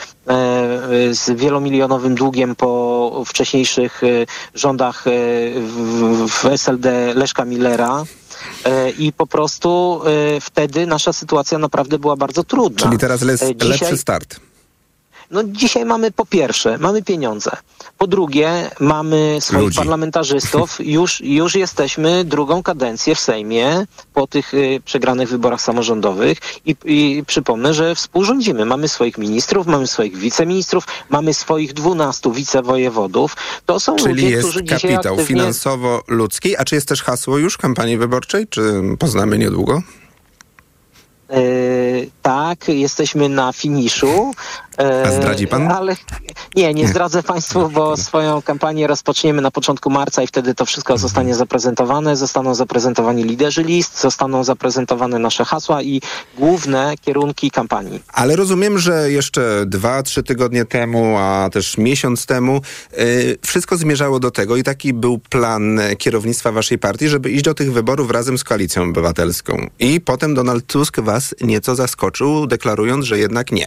[1.14, 4.02] z wielomilionowym długiem po wcześniejszych
[4.54, 5.04] rządach
[6.28, 8.04] w, SLD Leszka Millera.
[8.98, 10.00] I po prostu
[10.40, 12.86] wtedy nasza sytuacja naprawdę była bardzo trudna.
[12.86, 14.40] Czyli teraz les, E, dzisiaj- lepszy start.
[15.30, 17.50] No dzisiaj mamy po pierwsze, mamy pieniądze.
[17.98, 19.76] Po drugie, mamy swoich Ludzi.
[19.76, 20.78] parlamentarzystów.
[20.98, 27.24] Już, już jesteśmy drugą kadencję w Sejmie po tych y, przegranych wyborach samorządowych i, i
[27.26, 28.64] przypomnę, że współrządzimy.
[28.64, 33.36] Mamy swoich ministrów, mamy swoich wiceministrów, mamy swoich dwunastu wicewojewodów.
[33.66, 35.26] To są Czyli ludzie, jest którzy dzisiaj kapitał aktywnie...
[35.26, 36.56] finansowo-ludzki.
[36.56, 38.46] A czy jest też hasło już kampanii wyborczej?
[38.48, 39.82] Czy poznamy niedługo?
[41.30, 41.42] E,
[42.22, 44.32] tak, jesteśmy na finiszu.
[44.78, 45.68] E, A zdradzi pan?
[45.72, 45.96] Ale
[46.56, 50.92] nie, nie zdradzę Państwu, bo swoją kampanię rozpoczniemy na początku marca i wtedy to wszystko
[50.92, 51.08] Mhm.
[51.08, 52.16] zostanie zaprezentowane.
[52.16, 56.00] Zostaną zaprezentowani liderzy list, zostaną zaprezentowane nasze hasła i
[56.38, 58.02] główne kierunki kampanii.
[58.12, 62.60] Ale rozumiem, że jeszcze dwa, trzy tygodnie temu, a też miesiąc temu,
[62.98, 67.54] y, wszystko zmierzało do tego i taki był plan kierownictwa waszej partii, żeby iść do
[67.54, 69.66] tych wyborów razem z koalicją obywatelską.
[69.78, 72.09] I potem Donald Tusk was nieco zaskoczył,
[72.46, 73.66] deklarując, że jednak nie.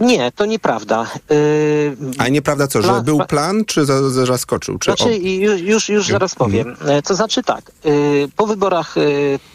[0.00, 1.06] Nie, to nieprawda.
[1.30, 4.78] Yy, A nieprawda co, że Plan- był pla- plan, czy za- za- zaskoczył?
[4.78, 6.76] Czy Znaczy, już, już, już zaraz powiem.
[6.86, 7.90] E, To znaczy tak, e,
[8.36, 8.94] po wyborach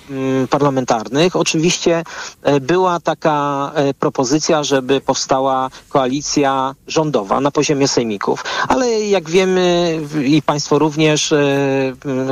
[0.10, 2.04] mm, parlamentarnych oczywiście
[2.44, 10.00] e, była taka e, propozycja, żeby powstała koalicja rządowa na poziomie sejmików, ale jak wiemy
[10.26, 11.30] i Państwo również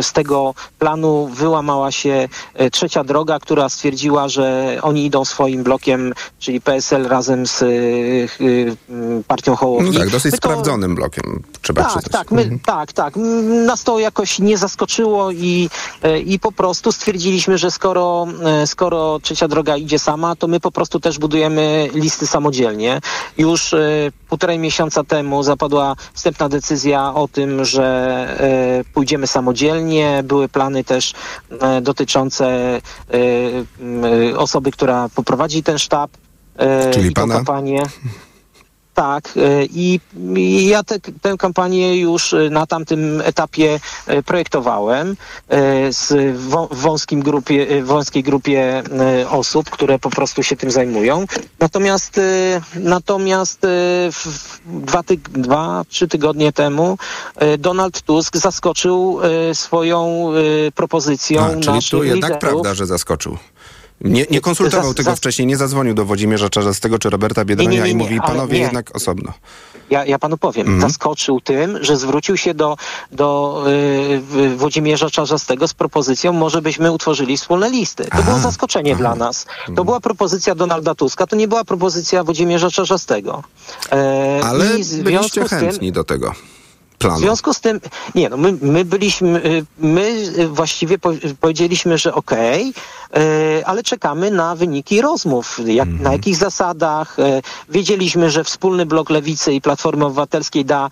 [0.01, 2.27] z tego planu wyłamała się
[2.71, 7.63] trzecia droga, która stwierdziła, że oni idą swoim blokiem, czyli PSL razem z
[9.27, 9.91] partią Hołowni.
[9.91, 12.11] No tak, dosyć to- sprawdzonym blokiem, trzeba tak, przyznać.
[12.11, 13.17] tak, my, tak, tak.
[13.17, 15.69] M, Nas to jakoś nie zaskoczyło i,
[16.03, 20.59] e, i po prostu stwierdziliśmy, że skoro, e, skoro trzecia droga idzie sama, to my
[20.59, 23.01] po prostu też budujemy listy samodzielnie.
[23.37, 23.79] Już e,
[24.29, 28.07] półtorej miesiąca temu zapadła wstępna decyzja o tym, że
[28.93, 30.23] pójdziemy samodzielnie.
[30.23, 31.13] Były plany też
[31.81, 32.81] dotyczące
[34.37, 36.11] osoby, która poprowadzi ten sztab.
[36.57, 37.35] E, Czyli pana?
[37.35, 37.83] kampanię.
[38.93, 39.99] Tak, e, i,
[40.67, 45.15] ja te, tę kampanię już na tamtym etapie e, projektowałem
[45.89, 48.83] z wą, wąskim grupie, wąskiej grupie
[49.29, 51.25] osób, które po prostu się tym zajmują.
[51.59, 52.19] Natomiast
[52.75, 53.67] natomiast
[54.65, 56.97] dwa, tyg, dwa, trzy tygodnie temu
[57.57, 59.19] Donald Tusk zaskoczył
[59.53, 60.31] swoją
[60.75, 62.39] propozycją A, czyli tu jednak liderów.
[62.39, 63.37] prawda, że zaskoczył.
[64.01, 67.83] Nie, nie konsultował tego wcześniej, nie zadzwonił do Włodzimierza Czarzastego czy Roberta Biedronia Nie, nie,
[67.83, 69.33] nie, i mówi, panowie, jednak osobno.
[69.89, 70.81] Ja, ja panu powiem, Mhm.
[70.91, 72.77] zaskoczył tym, że zwrócił się do,
[73.11, 73.63] do
[74.37, 78.05] y, Włodzimierza Czarzastego z propozycją, może byśmy utworzyli wspólne listy.
[78.17, 79.45] To było zaskoczenie dla nas.
[79.59, 79.75] Mhm.
[79.75, 83.43] To była propozycja Donalda Tuska, to nie była propozycja Włodzimierza Czarzastego.
[83.91, 84.65] E, Ale
[85.03, 86.33] byliście z tym- chętni do tego
[86.97, 87.17] w planu.
[87.19, 87.79] związku z tym,
[88.15, 90.01] nie no, my, my byliśmy, y, my
[90.39, 92.73] y, właściwie po, powiedzieliśmy, że okej,
[93.57, 96.03] y, ale czekamy na wyniki rozmów, jak, Mhm.
[96.03, 97.19] na jakich zasadach.
[97.19, 100.89] y, Wiedzieliśmy, że wspólny blok Lewicy i Platformy Obywatelskiej da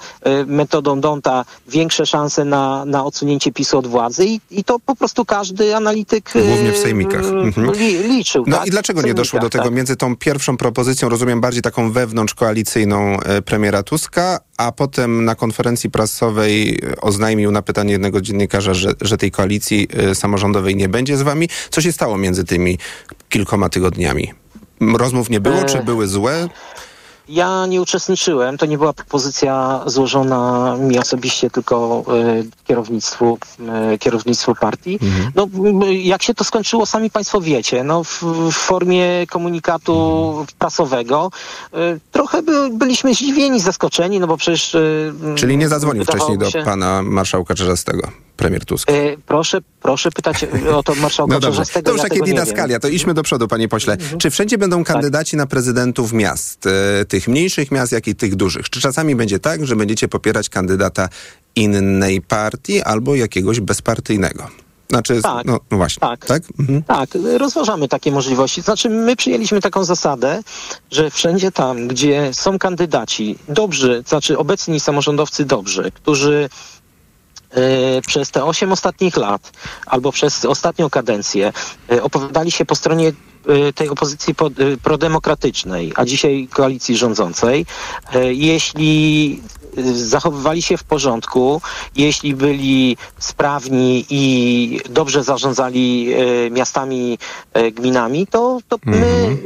[0.47, 5.25] metodą Donta większe szanse na, na odsunięcie PiSu od władzy i, i to po prostu
[5.25, 7.23] każdy analityk Głównie w sejmikach.
[7.25, 7.71] Mhm.
[7.71, 8.43] li, liczył.
[8.47, 8.67] No tak?
[8.67, 9.73] i dlaczego W nie doszło do tego tak.
[9.73, 15.89] między tą pierwszą propozycją, rozumiem bardziej taką wewnątrzkoalicyjną e, premiera Tuska, a potem na konferencji
[15.95, 21.17] prasowej e, oznajmił na pytanie jednego dziennikarza, że, że tej koalicji e, samorządowej nie będzie
[21.17, 21.49] z wami.
[21.69, 22.77] Co się stało między tymi
[23.29, 24.33] kilkoma tygodniami?
[24.97, 26.49] Rozmów nie było, E, czy były złe?
[27.29, 33.37] Ja nie uczestniczyłem, to nie była propozycja złożona mi osobiście, tylko e, kierownictwu,
[33.93, 34.99] e, kierownictwu partii.
[35.35, 41.29] No, m, jak się to skończyło, sami Państwo wiecie, no, w, w formie komunikatu prasowego.
[41.73, 41.77] E,
[42.11, 44.77] trochę by, byliśmy zdziwieni, zaskoczeni, no bo przecież...
[45.35, 48.91] Czyli nie zadzwonił wcześniej do się- pana marszałka Czerzastego, premier Tusk.
[48.91, 48.93] E,
[49.25, 53.13] proszę, proszę pytać o to marszałka No dobrze, to już ja takie didaskalia, to idźmy
[53.13, 53.93] do przodu, panie pośle.
[53.93, 54.19] Mhm.
[54.19, 54.93] Czy wszędzie będą Tak.
[54.93, 58.69] kandydaci na prezydentów miast, e, tych mniejszych miast, jak i tych dużych?
[58.69, 61.09] Czy czasami będzie tak, że będziecie popierać kandydata
[61.55, 64.47] innej partii albo jakiegoś bezpartyjnego?
[64.89, 65.45] Znaczy, Tak.
[65.45, 66.25] no, no właśnie, tak?
[66.25, 66.43] Tak.
[66.59, 66.83] Mhm.
[66.83, 68.61] Tak, rozważamy takie możliwości.
[68.61, 70.41] Znaczy, my przyjęliśmy taką zasadę,
[70.91, 76.49] że wszędzie tam, gdzie są kandydaci dobrzy, znaczy obecni samorządowcy dobrzy, którzy
[78.07, 79.51] przez te 8 ostatnich lat
[79.85, 81.53] albo przez ostatnią kadencję
[81.91, 83.07] e, opowiadali się po stronie
[83.67, 87.65] e, tej opozycji po- e, prodemokratycznej, a dzisiaj koalicji rządzącej,
[88.13, 89.64] e, jeśli e,
[89.95, 91.61] zachowywali się w porządku,
[91.95, 97.17] jeśli byli sprawni i dobrze zarządzali e, miastami,
[97.53, 99.37] e, gminami, to, to my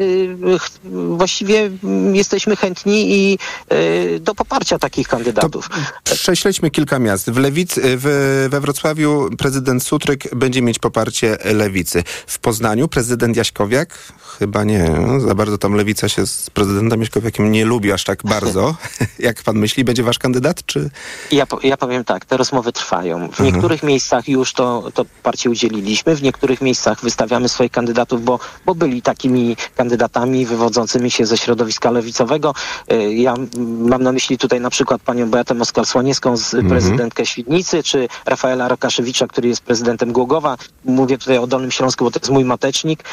[0.56, 0.80] e, ch-
[1.18, 1.72] właściwie
[2.14, 3.40] jesteśmy chętni i
[3.70, 5.70] e, do poparcia takich kandydatów.
[6.04, 7.30] Prześledźmy kilka miast.
[7.32, 12.04] W Lewicy, w, we Wrocławiu prezydent Sutryk będzie mieć poparcie lewicy.
[12.28, 13.98] W Poznaniu prezydent Jaśkowiak?
[14.40, 14.92] Chyba nie.
[15.28, 18.76] Za bardzo tam lewica się z prezydentem Jaśkowiakiem nie lubi aż tak bardzo.
[19.20, 20.90] Jak pan myśli, będzie wasz kandydat, czy...
[21.32, 23.20] Ja, ja powiem tak, te rozmowy trwają.
[23.20, 23.46] W Mhm.
[23.54, 28.76] niektórych miejscach już to, to parcie udzieliliśmy, w niektórych miejscach wystawiamy swoich kandydatów, bo, bo
[28.76, 32.54] byli takimi kandydatami wywodzącymi się ze środowiska lewicowego.
[32.94, 33.34] Y, Ja
[33.80, 36.70] mam na myśli tutaj na przykład panią Beatę Moskal-Słoniewską, z Mhm.
[36.70, 40.58] prezydentkę Świdnicy, czy Rafaela Rokaszewicza, który jest prezydentem Głogowa.
[40.86, 43.04] Mówię tutaj o Dolnym Śląsku, bo to jest mój matecznik,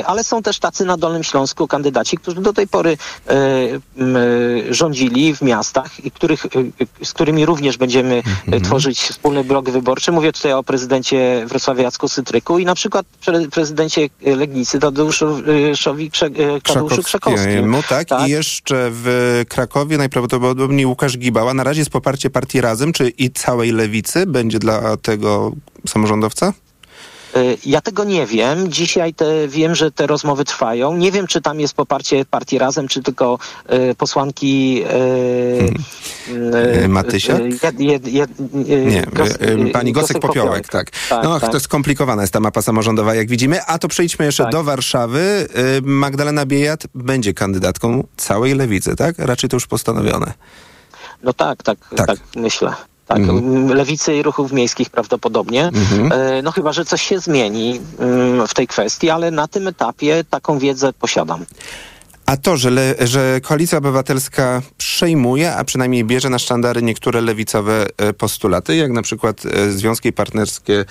[0.00, 2.96] Y, ale są też tacy na Dolnym Śląsku kandydaci, którzy do tej pory
[3.30, 6.58] y, rządzili w miastach i których, y,
[7.02, 8.22] y, z którymi również będziemy
[8.54, 10.12] y, tworzyć wspólny blok wyborczy.
[10.12, 16.30] Mówię tutaj o prezydencie Wrocławia Jacku Sytryku i na przykład pre, prezydencie Legnicy Tadeuszowi Krze,
[16.30, 17.02] Tadeuszu Krzakowskim.
[17.02, 18.08] Krzakowskiemu, tak?
[18.26, 21.54] I jeszcze w Krakowie najprawdopodobniej Łukasz Gibała.
[21.54, 25.52] Na razie jest poparcie partii Razem, czy i całej lewicy będzie dla tego
[25.88, 26.52] samorządowca?
[27.36, 28.72] Y, Ja tego nie wiem.
[28.72, 30.96] Dzisiaj te, wiem, że te rozmowy trwają.
[30.96, 33.38] Nie wiem, czy tam jest poparcie partii Razem, czy tylko
[33.90, 36.06] y, posłanki y,
[36.84, 37.42] Y, Matysiak?
[38.62, 39.06] Nie,
[39.72, 40.90] pani Gosek Popiołek, tak.
[41.08, 41.52] Tak, no, tak.
[41.52, 43.64] to skomplikowana jest ta mapa samorządowa, jak widzimy.
[43.64, 44.52] A to przejdźmy jeszcze Tak.
[44.52, 45.48] do Warszawy.
[45.82, 49.14] Magdalena Biejat będzie kandydatką całej lewicy, tak?
[49.18, 50.32] Raczej to już postanowione.
[51.22, 52.72] No tak, tak, tak, myślę.
[53.06, 53.68] Tak, Mhm.
[53.68, 55.64] lewicy i ruchów miejskich prawdopodobnie.
[55.66, 56.12] Mhm.
[56.12, 60.24] E, No chyba, że coś się zmieni mm, w tej kwestii, ale na tym etapie
[60.30, 61.44] taką wiedzę posiadam.
[62.26, 67.86] A to, że, le, że Koalicja Obywatelska przejmuje, a przynajmniej bierze na sztandary niektóre lewicowe
[67.96, 70.84] e, postulaty, jak na przykład e, związki partnerskie,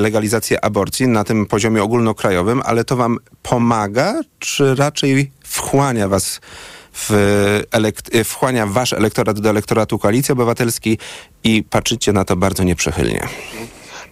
[0.00, 6.40] legalizację aborcji na tym poziomie ogólnokrajowym, ale to wam pomaga, czy raczej wchłania was
[6.94, 7.10] w
[7.70, 10.98] elekt- e, wchłania wasz elektorat do elektoratu Koalicji Obywatelskiej
[11.44, 13.28] i patrzycie na to bardzo nieprzychylnie?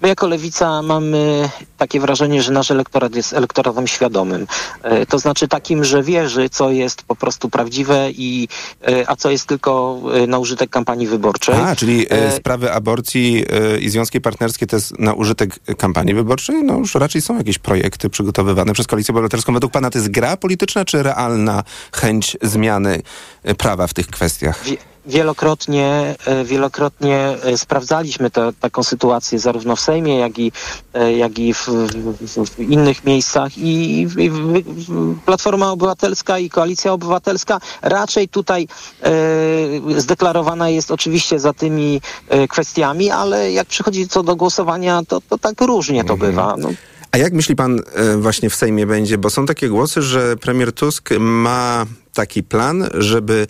[0.02, 4.46] My jako lewica mamy takie wrażenie, że nasz elektorat jest elektoratem świadomym.
[4.82, 8.48] E, To znaczy takim, że wierzy, co jest po prostu prawdziwe, i,
[8.88, 11.54] e, a co jest tylko e, na użytek kampanii wyborczej.
[11.54, 13.44] A, czyli sprawy aborcji
[13.80, 16.64] i związki partnerskie to jest na użytek kampanii wyborczej?
[16.64, 19.52] No już raczej są jakieś projekty przygotowywane przez Koalicję Obywatelską.
[19.54, 23.02] Według pana to jest gra polityczna, czy realna chęć zmiany
[23.58, 24.64] prawa w tych kwestiach?
[24.64, 30.52] Wie- Wielokrotnie, e, wielokrotnie e, sprawdzaliśmy tę taką sytuację zarówno w Sejmie, jak i,
[30.94, 34.30] e, jak i w, w, w innych miejscach i, i
[35.26, 38.68] Platforma Obywatelska i Koalicja Obywatelska raczej tutaj
[39.02, 39.10] e,
[40.00, 42.00] zdeklarowana jest oczywiście za tymi
[42.48, 46.54] kwestiami, ale jak przychodzi co do głosowania, to, to tak różnie to bywa.
[46.58, 46.68] No,
[47.12, 47.80] A jak myśli pan
[48.18, 49.18] właśnie w Sejmie będzie?
[49.18, 53.46] Bo są takie głosy, że premier Tusk ma taki plan, żeby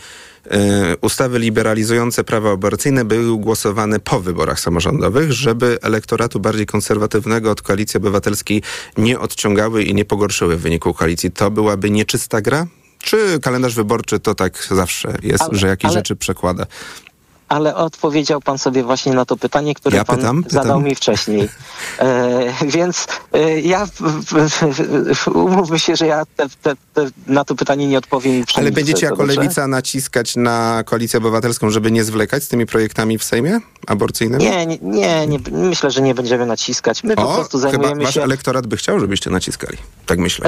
[1.00, 7.98] ustawy liberalizujące prawa aborcyjne były głosowane po wyborach samorządowych, żeby elektoratu bardziej konserwatywnego od Koalicji
[7.98, 8.62] Obywatelskiej
[8.98, 11.30] nie odciągały i nie pogorszyły w wyniku koalicji.
[11.30, 12.66] To byłaby nieczysta gra?
[13.02, 16.66] Czy kalendarz wyborczy to tak zawsze jest, Ale- że jakieś ale- rzeczy przekłada?
[17.50, 20.62] Ale odpowiedział pan sobie właśnie na to pytanie, które Ja pan pytam, pytam.
[20.62, 21.48] zadał mi wcześniej.
[21.98, 23.86] E, więc e, ja
[25.34, 28.32] umówmy się, że ja te, te, te, na to pytanie nie odpowiem.
[28.34, 29.34] i Ale będziecie jako dobrze?
[29.40, 34.44] lewica naciskać na koalicję obywatelską, żeby nie zwlekać z tymi projektami w Sejmie aborcyjnymi?
[34.44, 37.04] Nie, nie, nie, nie, myślę, że nie będziemy naciskać.
[37.04, 38.22] My po O, prostu chyba zajmujemy wasz się...
[38.22, 39.78] elektorat by chciał, żebyście naciskali.
[40.06, 40.46] Tak myślę.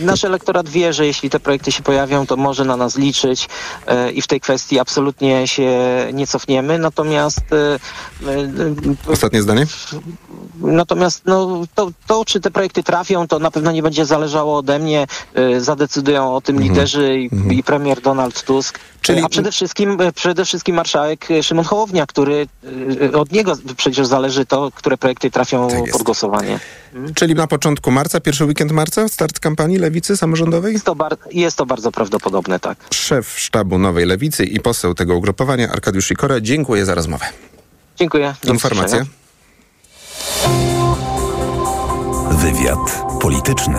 [0.00, 3.48] E, nasz elektorat wie, że jeśli te projekty się pojawią, to może na nas liczyć
[3.86, 5.70] e, i w tej kwestii absolutnie się
[6.12, 6.78] nie cofniemy.
[6.78, 7.74] Natomiast e,
[9.08, 9.66] e, Ostatnie zdanie?
[10.60, 14.78] Natomiast no, to, to, czy te projekty trafią, to na pewno nie będzie zależało ode
[14.78, 15.06] mnie.
[15.34, 16.72] E, Zadecydują o tym Mhm.
[16.72, 18.78] liderzy i, i premier Donald Tusk.
[19.00, 22.46] Czyli- A przede wszystkim, przede wszystkim marszałek Szymon Hołownia, który
[23.14, 26.60] od niego przecież zależy to, które projekty trafią Tak pod głosowanie.
[27.14, 30.72] Czyli na początku marca, pierwszy weekend marca, start kampanii lewicy samorządowej?
[30.72, 32.78] Jest to, bar- jest to bardzo prawdopodobne, tak.
[32.94, 37.26] Szef sztabu Nowej Lewicy i poseł tego ugrupowania, Arkadiusz Sikora, dziękuję za rozmowę.
[37.96, 38.34] Dziękuję.
[38.44, 39.04] Informacje.
[42.30, 43.78] Wywiad polityczny.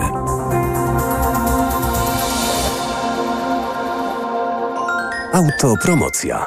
[5.32, 6.46] Autopromocja.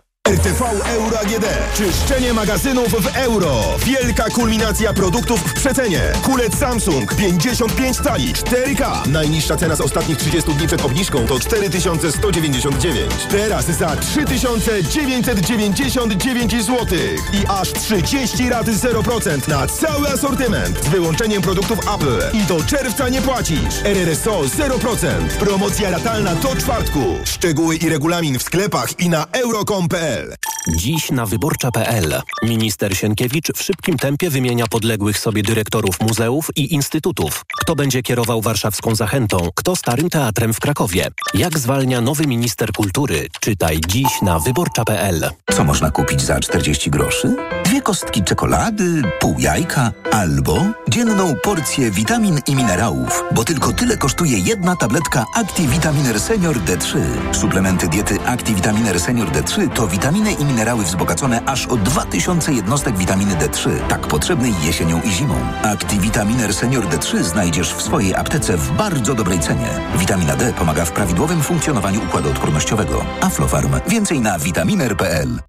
[0.31, 1.45] RTV Euro AGD.
[1.77, 3.61] Czyszczenie magazynów w euro.
[3.85, 6.01] Wielka kulminacja produktów w przecenie.
[6.23, 9.07] Kulec Samsung 55 cali 4K.
[9.07, 13.11] Najniższa cena z ostatnich 30 dni przed obniżką to 4199.
[13.29, 16.87] Teraz za 3999 zł.
[17.33, 20.85] I aż 30 rat 0% na cały asortyment.
[20.85, 22.19] Z wyłączeniem produktów Apple.
[22.33, 23.75] I do czerwca nie płacisz.
[23.83, 25.27] RRSO 0%.
[25.39, 26.99] Promocja ratalna do czwartku.
[27.25, 30.35] Szczegóły i regulamin w sklepach i na euro.com.pl PL.
[30.67, 32.21] Dziś na wyborcza.pl.
[32.43, 37.45] Minister Sienkiewicz w szybkim tempie wymienia podległych sobie dyrektorów muzeów i instytutów.
[37.61, 39.49] Kto będzie kierował warszawską zachętą?
[39.55, 41.07] Kto starym teatrem w Krakowie?
[41.33, 43.27] Jak zwalnia nowy minister kultury?
[43.39, 45.29] Czytaj dziś na wyborcza.pl.
[45.53, 47.35] Co można kupić za 40 groszy?
[47.65, 54.39] Dwie kostki czekolady, pół jajka albo dzienną porcję witamin i minerałów, bo tylko tyle kosztuje
[54.39, 56.99] jedna tabletka ActiVitaminer Senior D3.
[57.31, 63.35] Suplementy diety ActiVitaminer Senior D3 to witaminy i minerały wzbogacone aż o 2000 jednostek witaminy
[63.35, 65.35] D3, tak potrzebnej jesienią i zimą.
[65.63, 69.69] ActiVitaminer Senior D3 znajdziesz w swojej aptece w bardzo dobrej cenie.
[69.95, 73.05] Witamina D pomaga w prawidłowym funkcjonowaniu układu odpornościowego.
[73.21, 73.71] Aflofarm.
[73.87, 75.39] Więcej na vitaminer.pl.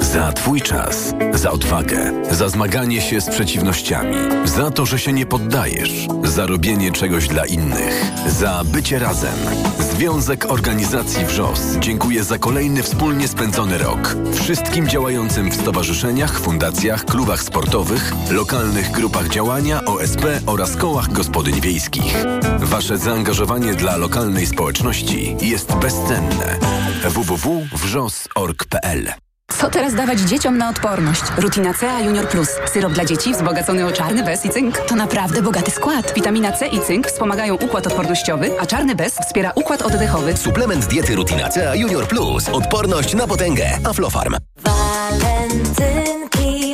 [0.00, 5.26] Za Twój czas, za odwagę, za zmaganie się z przeciwnościami, za to, że się nie
[5.26, 9.34] poddajesz, za robienie czegoś dla innych, za bycie razem.
[9.78, 14.16] Związek Organizacji WRZOS dziękuję za kolejny wspólnie spędzony rok.
[14.34, 22.14] Wszystkim działającym w stowarzyszeniach, fundacjach, klubach sportowych, lokalnych grupach działania, OSP oraz kołach gospodyń wiejskich.
[22.58, 26.58] Wasze zaangażowanie dla lokalnej społeczności jest bezcenne.
[27.04, 31.22] www.wrzos.org.pl Co teraz dawać dzieciom na odporność?
[31.38, 32.48] Rutina C Junior Plus.
[32.72, 34.78] Syrop dla dzieci wzbogacony o czarny bez i cynk.
[34.78, 36.14] To naprawdę bogaty skład.
[36.14, 40.36] Witamina C i cynk wspomagają układ odpornościowy, a czarny bez wspiera układ oddechowy.
[40.36, 42.48] Suplement diety Rutina C Junior Plus.
[42.48, 43.78] Odporność na potęgę.
[43.84, 44.36] Aflofarm.
[44.64, 45.56] Walentynki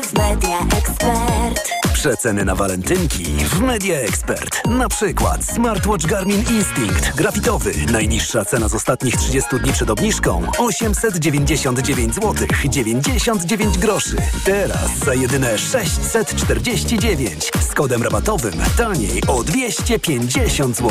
[0.02, 1.63] w Media Expert.
[2.04, 4.68] Przeceny na walentynki w Media Expert.
[4.68, 7.72] Na przykład smartwatch Garmin Instinct grafitowy.
[7.92, 14.16] Najniższa cena z ostatnich 30 dni przed obniżką 899 zł 99 groszy.
[14.44, 20.90] Teraz za jedyne 649 z kodem rabatowym taniej o 250 zł.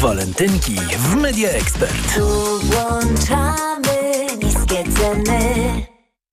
[0.00, 2.14] Walentynki w Media Expert.
[2.14, 2.26] Tu
[2.60, 5.99] włączamy niskie ceny.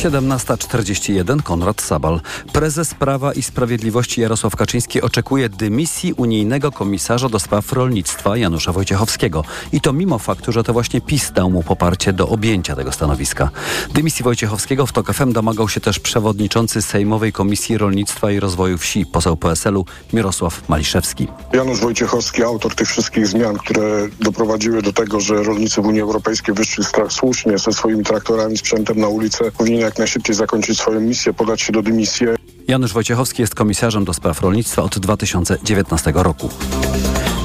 [0.00, 2.20] 17.41 Konrad Sabal.
[2.52, 9.44] Prezes Prawa i Sprawiedliwości Jarosław Kaczyński oczekuje dymisji unijnego komisarza do spraw rolnictwa Janusza Wojciechowskiego.
[9.72, 13.50] I to mimo faktu, że to właśnie PiS dał mu poparcie do objęcia tego stanowiska.
[13.94, 19.36] Dymisji Wojciechowskiego w TOK domagał się też przewodniczący Sejmowej Komisji Rolnictwa i Rozwoju Wsi, poseł
[19.36, 21.26] PSL-u Mirosław Maliszewski.
[21.52, 26.54] Janusz Wojciechowski, autor tych wszystkich zmian, które doprowadziły do tego, że rolnicy w Unii Europejskiej
[26.54, 31.62] wyszli słusznie ze swoimi traktorami, sprzętem na ulicę, powinien jak najszybciej zakończyć swoją misję, podać
[31.62, 32.26] się do dymisji.
[32.68, 36.50] Janusz Wojciechowski jest komisarzem do spraw rolnictwa od 2019 roku.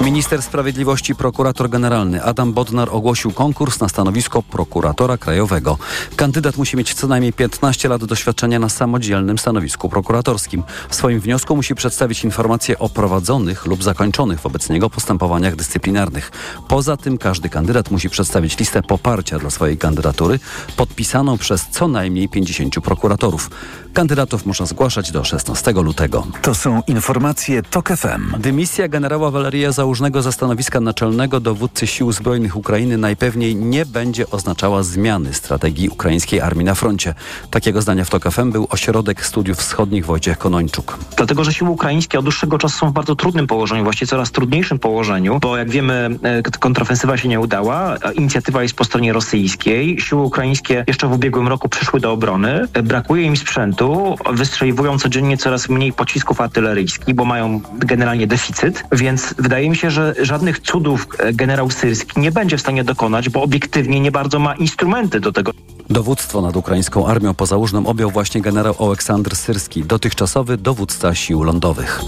[0.01, 5.77] Minister Sprawiedliwości prokurator generalny Adam Bodnar ogłosił konkurs na stanowisko prokuratora krajowego.
[6.15, 10.63] Kandydat musi mieć co najmniej 15 lat doświadczenia na samodzielnym stanowisku prokuratorskim.
[10.89, 16.31] W swoim wniosku musi przedstawić informacje o prowadzonych lub zakończonych wobec niego postępowaniach dyscyplinarnych.
[16.67, 20.39] Poza tym każdy kandydat musi przedstawić listę poparcia dla swojej kandydatury
[20.75, 23.49] podpisaną przez co najmniej 50 prokuratorów.
[23.93, 26.27] Kandydatów można zgłaszać do 16 lutego.
[26.41, 28.41] To są informacje TOK FM.
[28.41, 34.83] Dymisja generała Waleria Załużnego ze stanowiska naczelnego dowódcy Sił Zbrojnych Ukrainy najpewniej nie będzie oznaczała
[34.83, 37.13] zmiany strategii ukraińskiej armii na froncie.
[37.51, 40.97] Takiego zdania w TOK FM był Ośrodek Studiów Wschodnich Wojciech Konończuk.
[41.17, 44.79] Dlatego, że siły ukraińskie od dłuższego czasu są w bardzo trudnym położeniu, właściwie coraz trudniejszym
[44.79, 50.01] położeniu, bo jak wiemy, e, kontrofensywa się nie udała, inicjatywa jest po stronie rosyjskiej.
[50.01, 52.67] Siły ukraińskie jeszcze w ubiegłym roku przyszły do obrony.
[52.73, 59.35] E, Brakuje im sprzętu, wystrzeliwują codziennie coraz mniej pocisków artyleryjskich, bo mają generalnie deficyt, więc
[59.37, 63.41] wydaje mi się, że żadnych cudów e, generał Syrski nie będzie w stanie dokonać, bo
[63.41, 65.51] obiektywnie nie bardzo ma instrumenty do tego.
[65.89, 72.01] Dowództwo nad ukraińską armią pozałużną objął właśnie generał Oleksandr Syrski, dotychczasowy dowódca sił lądowych.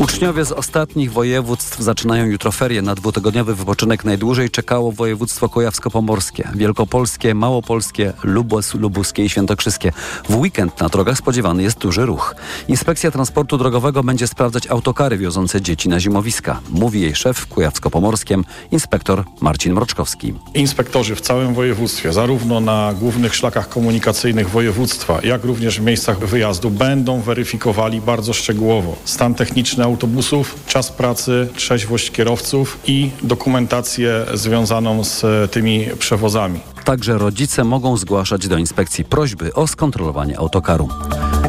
[0.00, 2.82] Uczniowie z ostatnich województw zaczynają jutro ferie.
[2.82, 9.92] Na dwutygodniowy wypoczynek najdłużej czekało województwo kujawsko-pomorskie, wielkopolskie, małopolskie, lubos, lubuskie i świętokrzyskie.
[10.28, 12.34] W weekend na drogach spodziewany jest duży ruch.
[12.68, 16.60] Inspekcja Transportu Drogowego będzie sprawdzać autokary wiozące dzieci na zimowiska.
[16.70, 20.34] Mówi jej szef w kujawsko-pomorskiem, inspektor Marcin Mroczkowski.
[20.54, 26.70] Inspektorzy w całym województwie, zarówno na głównych szlakach komunikacyjnych województwa, jak również w miejscach wyjazdu,
[26.70, 35.22] będą weryfikowali bardzo szczegółowo stan techniczny autobusów, czas pracy, trzeźwość kierowców i dokumentację związaną z
[35.50, 36.60] tymi przewozami.
[36.84, 40.88] Także rodzice mogą zgłaszać do inspekcji prośby o skontrolowanie autokaru.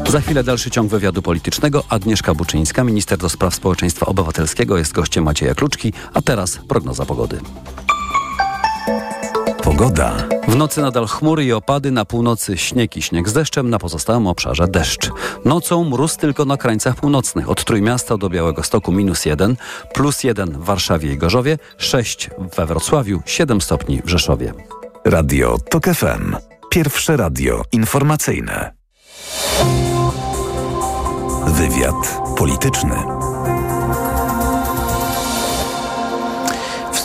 [0.09, 1.83] Za chwilę dalszy ciąg wywiadu politycznego.
[1.89, 7.39] Agnieszka Buczyńska, minister do spraw społeczeństwa obywatelskiego, jest gościem Macieja Kluczki, a teraz prognoza pogody.
[9.81, 10.27] Pogoda.
[10.47, 14.27] W nocy nadal chmury i opady, na północy śnieg i śnieg z deszczem, na pozostałym
[14.27, 15.11] obszarze deszcz.
[15.45, 17.49] Nocą mróz tylko na krańcach północnych.
[17.49, 19.55] Od Trójmiasta do Białego Stoku minus jeden,
[19.93, 24.53] plus jeden w Warszawie i Gorzowie, 6 we Wrocławiu, 7 stopni w Rzeszowie.
[25.05, 26.35] Radio TOK FM.
[26.69, 28.73] Pierwsze radio informacyjne.
[31.47, 33.20] Wywiad polityczny.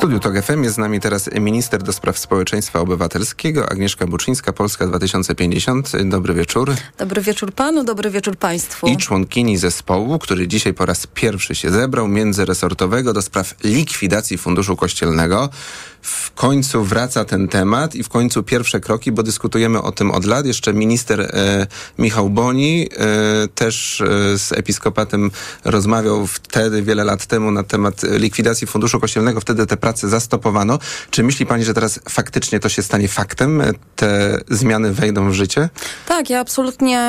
[0.07, 4.87] Studiu TOG FM jest z nami teraz minister do spraw społeczeństwa obywatelskiego Agnieszka Buczyńska, Polska
[4.87, 5.93] 2050.
[6.05, 6.75] Dobry wieczór.
[6.99, 8.87] Dobry wieczór panu, dobry wieczór państwu.
[8.87, 14.77] I członkini zespołu, który dzisiaj po raz pierwszy się zebrał, międzyresortowego do spraw likwidacji Funduszu
[14.77, 15.49] Kościelnego.
[16.07, 20.25] W końcu wraca ten temat i w końcu pierwsze kroki, bo dyskutujemy o tym od
[20.25, 20.47] lat.
[20.47, 21.67] Jeszcze minister e,
[21.99, 25.31] Michał Boni e, też e, z episkopatem
[25.65, 29.41] rozmawiał wtedy, wiele lat temu, na temat likwidacji Funduszu Kościelnego.
[29.41, 30.79] Wtedy te prace zastopowano.
[31.11, 33.61] Czy myśli pani, że teraz faktycznie to się stanie faktem?
[33.61, 35.69] E, Te zmiany wejdą w życie?
[36.09, 37.01] Tak, ja absolutnie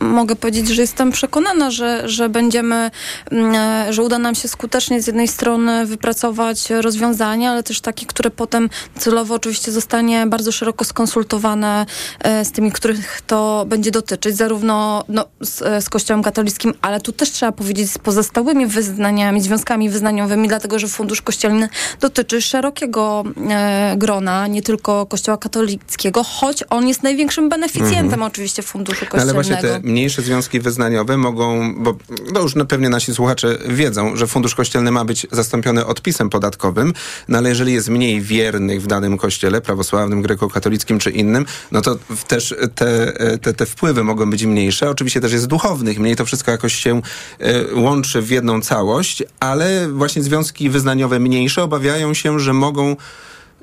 [0.00, 2.90] mogę powiedzieć, że jestem przekonana, że, że będziemy,
[3.30, 8.06] mm, e, że uda nam się skutecznie z jednej strony wypracować rozwiązania, ale też takie,
[8.10, 11.86] które potem celowo oczywiście zostanie bardzo szeroko skonsultowane
[12.20, 17.00] e, z tymi, których to będzie dotyczyć, zarówno no, z, e, z Kościołem katolickim, ale
[17.00, 21.68] tu też trzeba powiedzieć z pozostałymi wyznaniami, związkami wyznaniowymi, dlatego że Fundusz Kościelny
[22.00, 28.22] dotyczy szerokiego e, grona, nie tylko Kościoła katolickiego, choć on jest największym beneficjentem Mhm.
[28.22, 29.68] oczywiście funduszu No, ale kościelnego.
[29.68, 31.96] właśnie te mniejsze związki wyznaniowe mogą, bo
[32.32, 36.92] no już pewnie nasi słuchacze wiedzą, że fundusz kościelny ma być zastąpiony odpisem podatkowym,
[37.28, 41.98] no ale jeżeli jest mniej wiernych w danym kościele, prawosławnym, grekokatolickim czy innym, no to
[42.28, 43.12] też te,
[43.42, 44.90] te, te wpływy mogą być mniejsze.
[44.90, 47.02] Oczywiście też jest duchownych, mniej to wszystko jakoś się
[47.38, 52.96] e, łączy w jedną całość, ale właśnie związki wyznaniowe mniejsze obawiają się, że mogą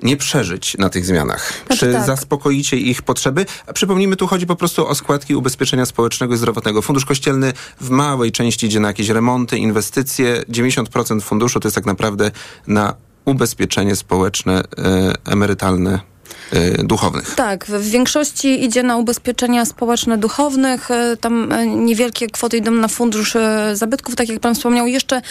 [0.03, 1.53] nie przeżyć na tych zmianach.
[1.67, 2.05] Znaczy Czy tak.
[2.05, 3.45] zaspokoicie ich potrzeby?
[3.67, 6.81] A przypomnijmy, tu chodzi po prostu o składki ubezpieczenia społecznego i zdrowotnego.
[6.81, 10.43] Fundusz kościelny w małej części idzie na jakieś remonty, inwestycje.
[10.49, 12.31] 90% funduszu to jest tak naprawdę
[12.67, 12.95] na
[13.27, 15.99] ubezpieczenie społeczne, e, emerytalne
[16.83, 17.35] duchownych.
[17.35, 20.91] Tak, w większości idzie na ubezpieczenia społeczne duchownych.
[20.91, 23.37] e, Tam e, niewielkie kwoty idą na fundusz
[23.73, 24.87] zabytków, tak jak pan wspomniał.
[24.87, 25.21] Jeszcze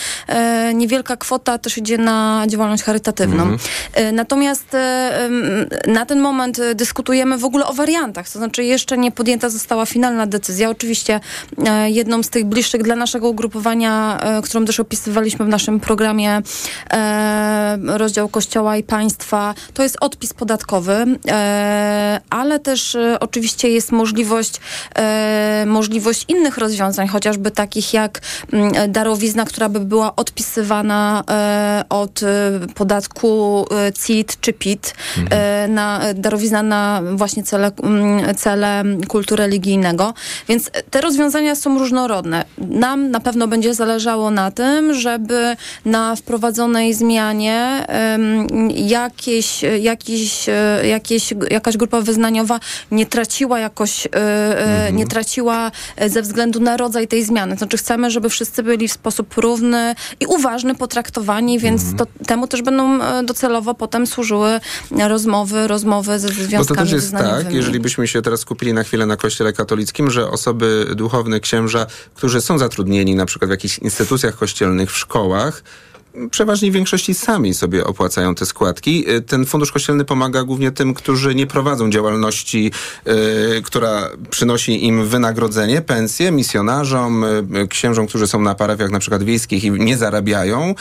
[0.74, 3.42] niewielka kwota też idzie na działalność charytatywną.
[3.42, 3.58] Mhm.
[4.14, 4.76] Natomiast
[5.86, 8.28] na ten moment dyskutujemy w ogóle o wariantach.
[8.30, 10.70] To znaczy jeszcze nie podjęta została finalna decyzja.
[10.70, 11.20] Oczywiście
[11.86, 16.42] jedną z tych bliższych dla naszego ugrupowania, którą też opisywaliśmy w naszym programie
[17.86, 21.05] rozdział Kościoła i Państwa, to jest odpis podatkowy,
[22.30, 24.60] ale też e, oczywiście jest możliwość,
[24.94, 28.20] e, możliwość innych rozwiązań, chociażby takich jak
[28.52, 32.26] mm, darowizna, która by była odpisywana e, od e,
[32.74, 34.94] podatku e, CIT czy PIT,
[35.30, 40.14] e, na, darowizna na właśnie cele, mm, cele kultu religijnego.
[40.48, 42.44] Więc te rozwiązania są różnorodne.
[42.58, 47.86] Nam na pewno będzie zależało na tym, żeby na wprowadzonej zmianie
[48.74, 54.10] jakieś, jakieś, e, jakieś, jakaś grupa wyznaniowa nie traciła jakoś, e,
[54.86, 57.56] e, nie traciła e, ze względu na rodzaj tej zmiany.
[57.56, 62.62] Znaczy chcemy, żeby wszyscy byli w sposób równy i uważny potraktowani, więc to, temu też
[62.62, 68.08] będą docelowo potem służyły rozmowy, rozmowy ze Bo związkami to też jest tak, jeżeli byśmy
[68.08, 73.14] się teraz skupili na chwilę na kościele katolickim, że osoby duchowne, księża, którzy są zatrudnieni
[73.14, 75.62] na przykład w jakichś instytucjach kościelnych, w szkołach,
[76.30, 79.10] przeważnie w większości sami sobie opłacają te składki.
[79.10, 82.70] Y, Ten fundusz kościelny pomaga głównie tym, którzy nie prowadzą działalności,
[83.58, 89.22] y, która przynosi im wynagrodzenie, pensje, misjonarzom, y, księżom, którzy są na parafiach na przykład
[89.22, 90.74] wiejskich i nie zarabiają.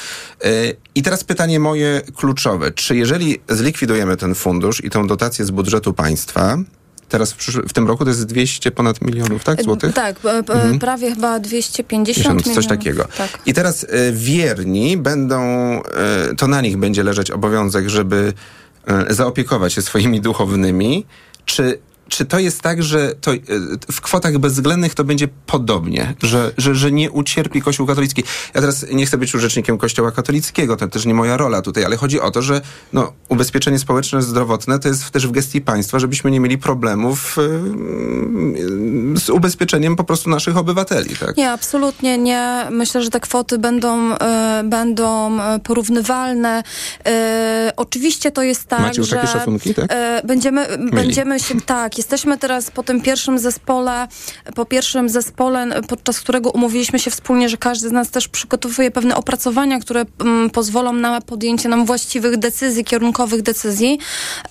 [0.96, 2.72] I teraz pytanie moje kluczowe.
[2.72, 6.58] Czy jeżeli zlikwidujemy ten fundusz i tą dotację z budżetu państwa,
[7.10, 9.94] teraz w, przysz- w tym roku to jest 200 ponad milionów, tak, złotych?
[9.94, 10.80] Tak, e, e, Mhm.
[10.80, 12.56] prawie chyba 250 Tysiąc, milionów.
[12.64, 13.08] coś takiego.
[13.18, 13.40] Tak.
[13.46, 15.42] I teraz e, wierni będą,
[16.38, 18.34] to na nich będzie leżeć obowiązek, żeby
[19.10, 21.06] zaopiekować się swoimi duchownymi.
[21.46, 21.80] Czy,
[22.16, 23.40] czy to jest tak, że to, e,
[23.92, 28.24] w kwotach bezwzględnych to będzie podobnie, że, że, że nie ucierpi Kościół katolicki?
[28.54, 31.98] Ja teraz nie chcę być rzecznikiem Kościoła katolickiego, to też nie moja rola tutaj, ale
[31.98, 32.62] chodzi o to, że
[32.94, 37.38] no, ubezpieczenie społeczne, zdrowotne to jest też w gestii państwa, żebyśmy nie mieli problemów
[39.16, 41.38] e, z ubezpieczeniem po prostu naszych obywateli, tak?
[41.38, 42.68] Nie, absolutnie nie.
[42.72, 46.64] Myślę, że te kwoty będą, e, będą porównywalne.
[47.06, 49.94] E, oczywiście to jest tak, Macie już że takie szacunki, tak?
[50.24, 54.08] będziemy, będziemy się, tak, jesteśmy teraz po tym pierwszym zespole,
[54.56, 59.16] po pierwszym zespole, podczas którego umówiliśmy się wspólnie, że każdy z nas też przygotowuje pewne
[59.16, 64.00] opracowania, które mm, pozwolą na podjęcie nam właściwych decyzji, kierunkowych decyzji.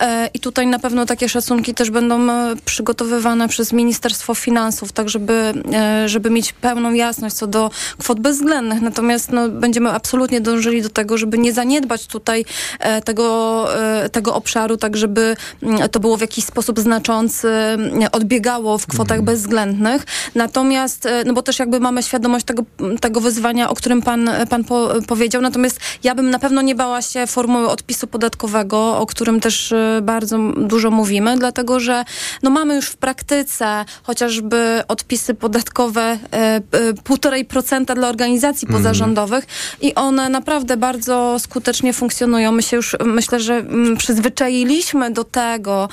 [0.01, 5.09] E, I tutaj na pewno takie szacunki też będą e, przygotowywane przez Ministerstwo Finansów, tak
[5.09, 8.81] żeby, e, żeby mieć pełną jasność co do kwot bezwzględnych.
[8.81, 12.45] Natomiast no, będziemy absolutnie dążyli do tego, żeby nie zaniedbać tutaj
[12.79, 13.67] e, tego,
[14.05, 17.44] e, tego obszaru, tak żeby mm, to było w jakiś sposób znaczący, mm,
[18.13, 20.07] odbiegało w kwotach bezwzględnych.
[20.35, 22.63] Natomiast, e, no bo też jakby mamy świadomość tego,
[23.01, 25.43] tego wyzwania, o którym pan, pan po, powiedział.
[25.43, 30.01] Natomiast ja bym na pewno nie bała się formuły odpisu podatkowego, o którym też e,
[30.03, 32.05] bardzo dużo mówimy, dlatego że
[32.43, 36.61] no mamy już w praktyce chociażby odpisy podatkowe e, e,
[37.05, 38.83] półtorej procenta dla organizacji Mhm.
[38.83, 39.47] pozarządowych
[39.81, 42.53] i one naprawdę bardzo skutecznie funkcjonują.
[42.53, 45.89] My się już myślę, że mm, przyzwyczailiśmy do tego,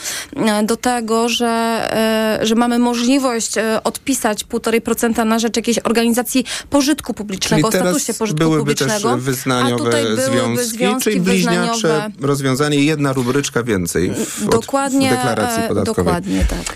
[0.64, 6.46] do tego, że, e, że mamy możliwość e, odpisać półtorej procenta na rzecz jakiejś organizacji
[6.70, 9.14] pożytku publicznego, Czyli teraz statusie pożytku byłyby też publicznego.
[9.16, 15.08] a wyznaniowe tutaj byłyby związki, związki czyli bliźniacze rozwiązanie, jedna rubryczka więcej w, od, Dokładnie,
[15.08, 16.06] w deklaracji e, podatkowej.
[16.06, 16.76] dokładnie tak.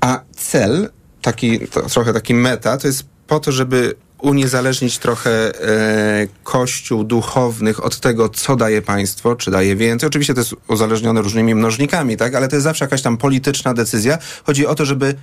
[0.00, 0.90] A cel,
[1.22, 1.60] taki
[1.92, 8.28] trochę taki meta, to jest po to, żeby uniezależnić trochę e, kościół duchownych od tego,
[8.28, 10.06] co daje państwo, czy daje więcej.
[10.06, 12.34] Oczywiście to jest uzależnione różnymi mnożnikami, tak?
[12.34, 14.18] Ale to jest zawsze jakaś tam polityczna decyzja.
[14.44, 15.14] Chodzi o to, żeby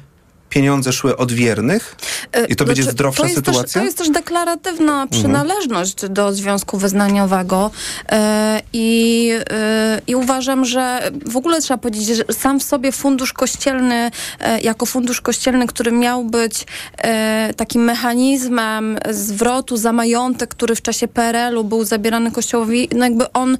[0.53, 1.95] pieniądze szły od wiernych?
[2.49, 3.63] I to będzie Znaczy, zdrowsza to sytuacja?
[3.63, 7.71] Też, to jest też deklaratywna przynależność do związku wyznaniowego
[8.09, 13.33] e, i, e, i uważam, że w ogóle trzeba powiedzieć, że sam w sobie fundusz
[13.33, 16.65] kościelny, e, jako fundusz kościelny, który miał być
[16.97, 23.31] e, takim mechanizmem zwrotu za majątek, który w czasie PRL-u był zabierany kościołowi, no jakby
[23.31, 23.57] on,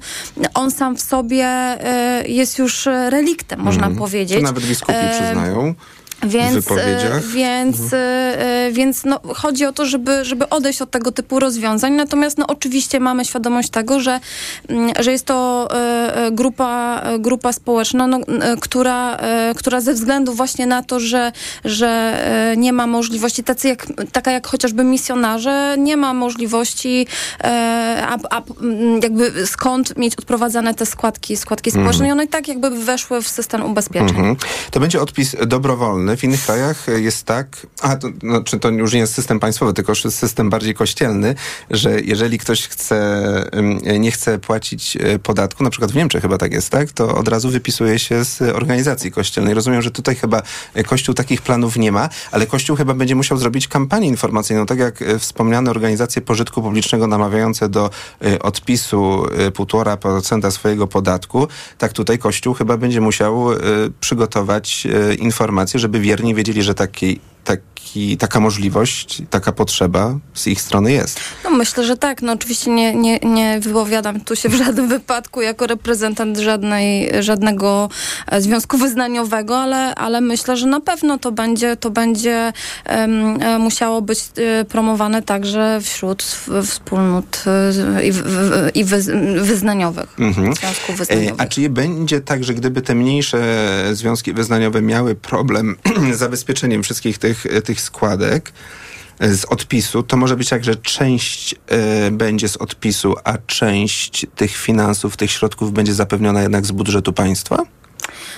[0.54, 3.98] on sam w sobie e, jest już reliktem, można Mhm.
[3.98, 4.38] powiedzieć.
[4.38, 5.74] To nawet biskupi E, przyznają.
[6.26, 11.40] Więc, e, więc, e, więc no, chodzi o to, żeby, żeby odejść od tego typu
[11.40, 11.92] rozwiązań.
[11.92, 14.20] Natomiast no, oczywiście mamy świadomość tego, że,
[14.68, 19.80] mm, że jest to e, e, grupa, e, grupa społeczna, no, e, która, e, która
[19.80, 21.32] ze względu właśnie na to, że,
[21.64, 21.88] że
[22.52, 27.06] e, nie ma możliwości, tacy jak, taka jak chociażby misjonarze, nie ma możliwości
[27.44, 28.42] e, a, a,
[29.02, 31.84] jakby skąd mieć odprowadzane te składki, składki Mhm.
[31.84, 34.08] społeczne i one i tak jakby weszły w system ubezpieczeń.
[34.08, 34.36] Mhm.
[34.70, 36.13] To będzie odpis dobrowolny.
[36.16, 39.94] W innych krajach jest tak, a to, znaczy to już nie jest system państwowy, tylko
[39.94, 41.34] system bardziej kościelny,
[41.70, 42.96] że jeżeli ktoś chce,
[43.56, 47.14] ym, nie chce płacić e, podatku, na przykład w Niemczech chyba tak jest, tak, to
[47.14, 49.54] od razu wypisuje się z organizacji kościelnej.
[49.54, 50.42] Rozumiem, że tutaj chyba
[50.74, 54.78] e, Kościół takich planów nie ma, ale Kościół chyba będzie musiał zrobić kampanię informacyjną, tak
[54.78, 57.90] jak e, wspomniane organizacje pożytku publicznego namawiające do
[58.24, 61.48] e, odpisu e, 1,5% swojego podatku,
[61.78, 63.56] tak tutaj Kościół chyba będzie musiał e,
[64.00, 70.62] przygotować e, informacje, żeby wierni wiedzieli, że taki, taki, taka możliwość, taka potrzeba z ich
[70.62, 71.20] strony jest.
[71.44, 72.22] No myślę, że tak.
[72.22, 77.88] No oczywiście nie, nie, nie wypowiadam tu się w żadnym wypadku jako reprezentant żadnej, żadnego
[78.26, 82.52] e, związku wyznaniowego, ale, ale myślę, że na pewno to będzie, to będzie
[82.84, 86.22] e, musiało być e, promowane także wśród
[86.66, 87.44] wspólnot
[88.02, 88.08] i,
[88.78, 90.18] i wyz- wyznaniowych.
[90.18, 90.54] Mhm.
[90.54, 91.40] Związków wyznaniowych.
[91.40, 93.44] A czy będzie tak, że gdyby te mniejsze
[93.92, 95.76] związki wyznaniowe miały problem
[96.14, 97.33] z zabezpieczeniem wszystkich tych,
[97.64, 98.52] tych składek
[99.18, 104.26] e, z odpisu, to może być tak, że część e, będzie z odpisu, a część
[104.36, 107.62] tych finansów, tych środków będzie zapewniona jednak z budżetu państwa?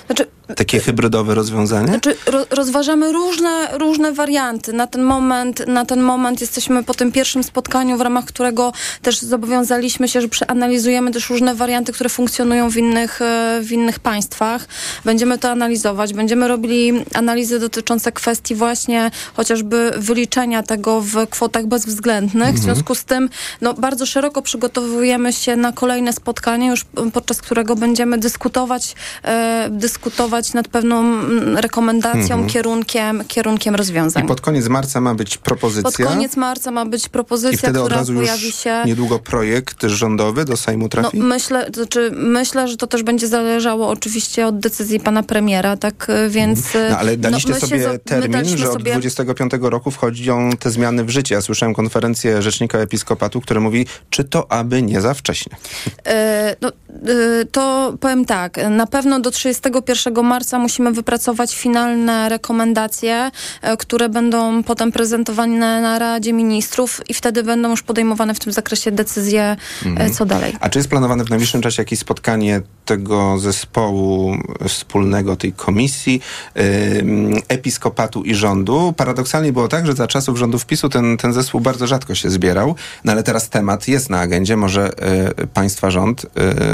[0.06, 0.26] Znaczy,
[0.56, 1.88] Takie hybrydowe rozwiązanie?
[1.88, 4.72] Znaczy, ro, rozważamy różne, różne warianty.
[4.72, 9.18] Na ten, moment, na ten moment jesteśmy po tym pierwszym spotkaniu, w ramach którego też
[9.20, 14.68] zobowiązaliśmy się, że przeanalizujemy też różne warianty, które funkcjonują w innych, e, w innych państwach.
[15.04, 16.14] Będziemy to analizować.
[16.14, 22.54] Będziemy robili analizy dotyczące kwestii właśnie chociażby wyliczenia tego w kwotach bezwzględnych.
[22.54, 22.62] W Mhm.
[22.64, 23.28] związku z tym
[23.60, 28.94] no, bardzo szeroko przygotowujemy się na kolejne spotkanie, już podczas którego będziemy dyskutować,
[29.24, 29.68] e,
[30.00, 32.46] dyskutować nad pewną mm, rekomendacją, Mhm.
[32.46, 34.26] kierunkiem, kierunkiem I rozwiązań.
[34.26, 35.82] pod koniec marca ma być propozycja.
[36.06, 38.82] Pod koniec marca ma być I propozycja, wtedy od która razu pojawi już się.
[38.86, 41.18] niedługo projekt rządowy do Sejmu No, trafi?
[41.20, 46.06] myślę, to znaczy, myślę, że to też będzie zależało oczywiście od decyzji pana premiera, tak
[46.08, 46.76] e, więc...
[46.76, 50.70] e, No ale daliście się sobie my termin, że od sobie- 25 roku wchodzą te
[50.70, 51.34] zmiany w życie.
[51.34, 55.56] Ja słyszałem konferencję rzecznika episkopatu, który mówi, czy to aby nie za wcześnie.
[56.06, 59.85] E, No, e, to powiem tak, na pewno do 31
[60.22, 63.30] marca musimy wypracować finalne rekomendacje,
[63.62, 68.52] e, które będą potem prezentowane na Radzie Ministrów i wtedy będą już podejmowane w tym
[68.52, 69.56] zakresie decyzje, e,
[69.88, 70.12] Mhm.
[70.14, 70.56] co dalej.
[70.60, 74.36] A czy jest planowane w najbliższym czasie jakieś spotkanie tego zespołu
[74.68, 76.20] wspólnego, tej komisji
[76.98, 78.94] ym, episkopatu i rządu?
[78.96, 82.74] Paradoksalnie było tak, że za czasów rządów PiSu ten, ten zespół bardzo rzadko się zbierał,
[83.04, 84.56] no ale teraz temat jest na agendzie.
[84.56, 84.90] Może
[85.42, 86.28] y, państwa rząd y,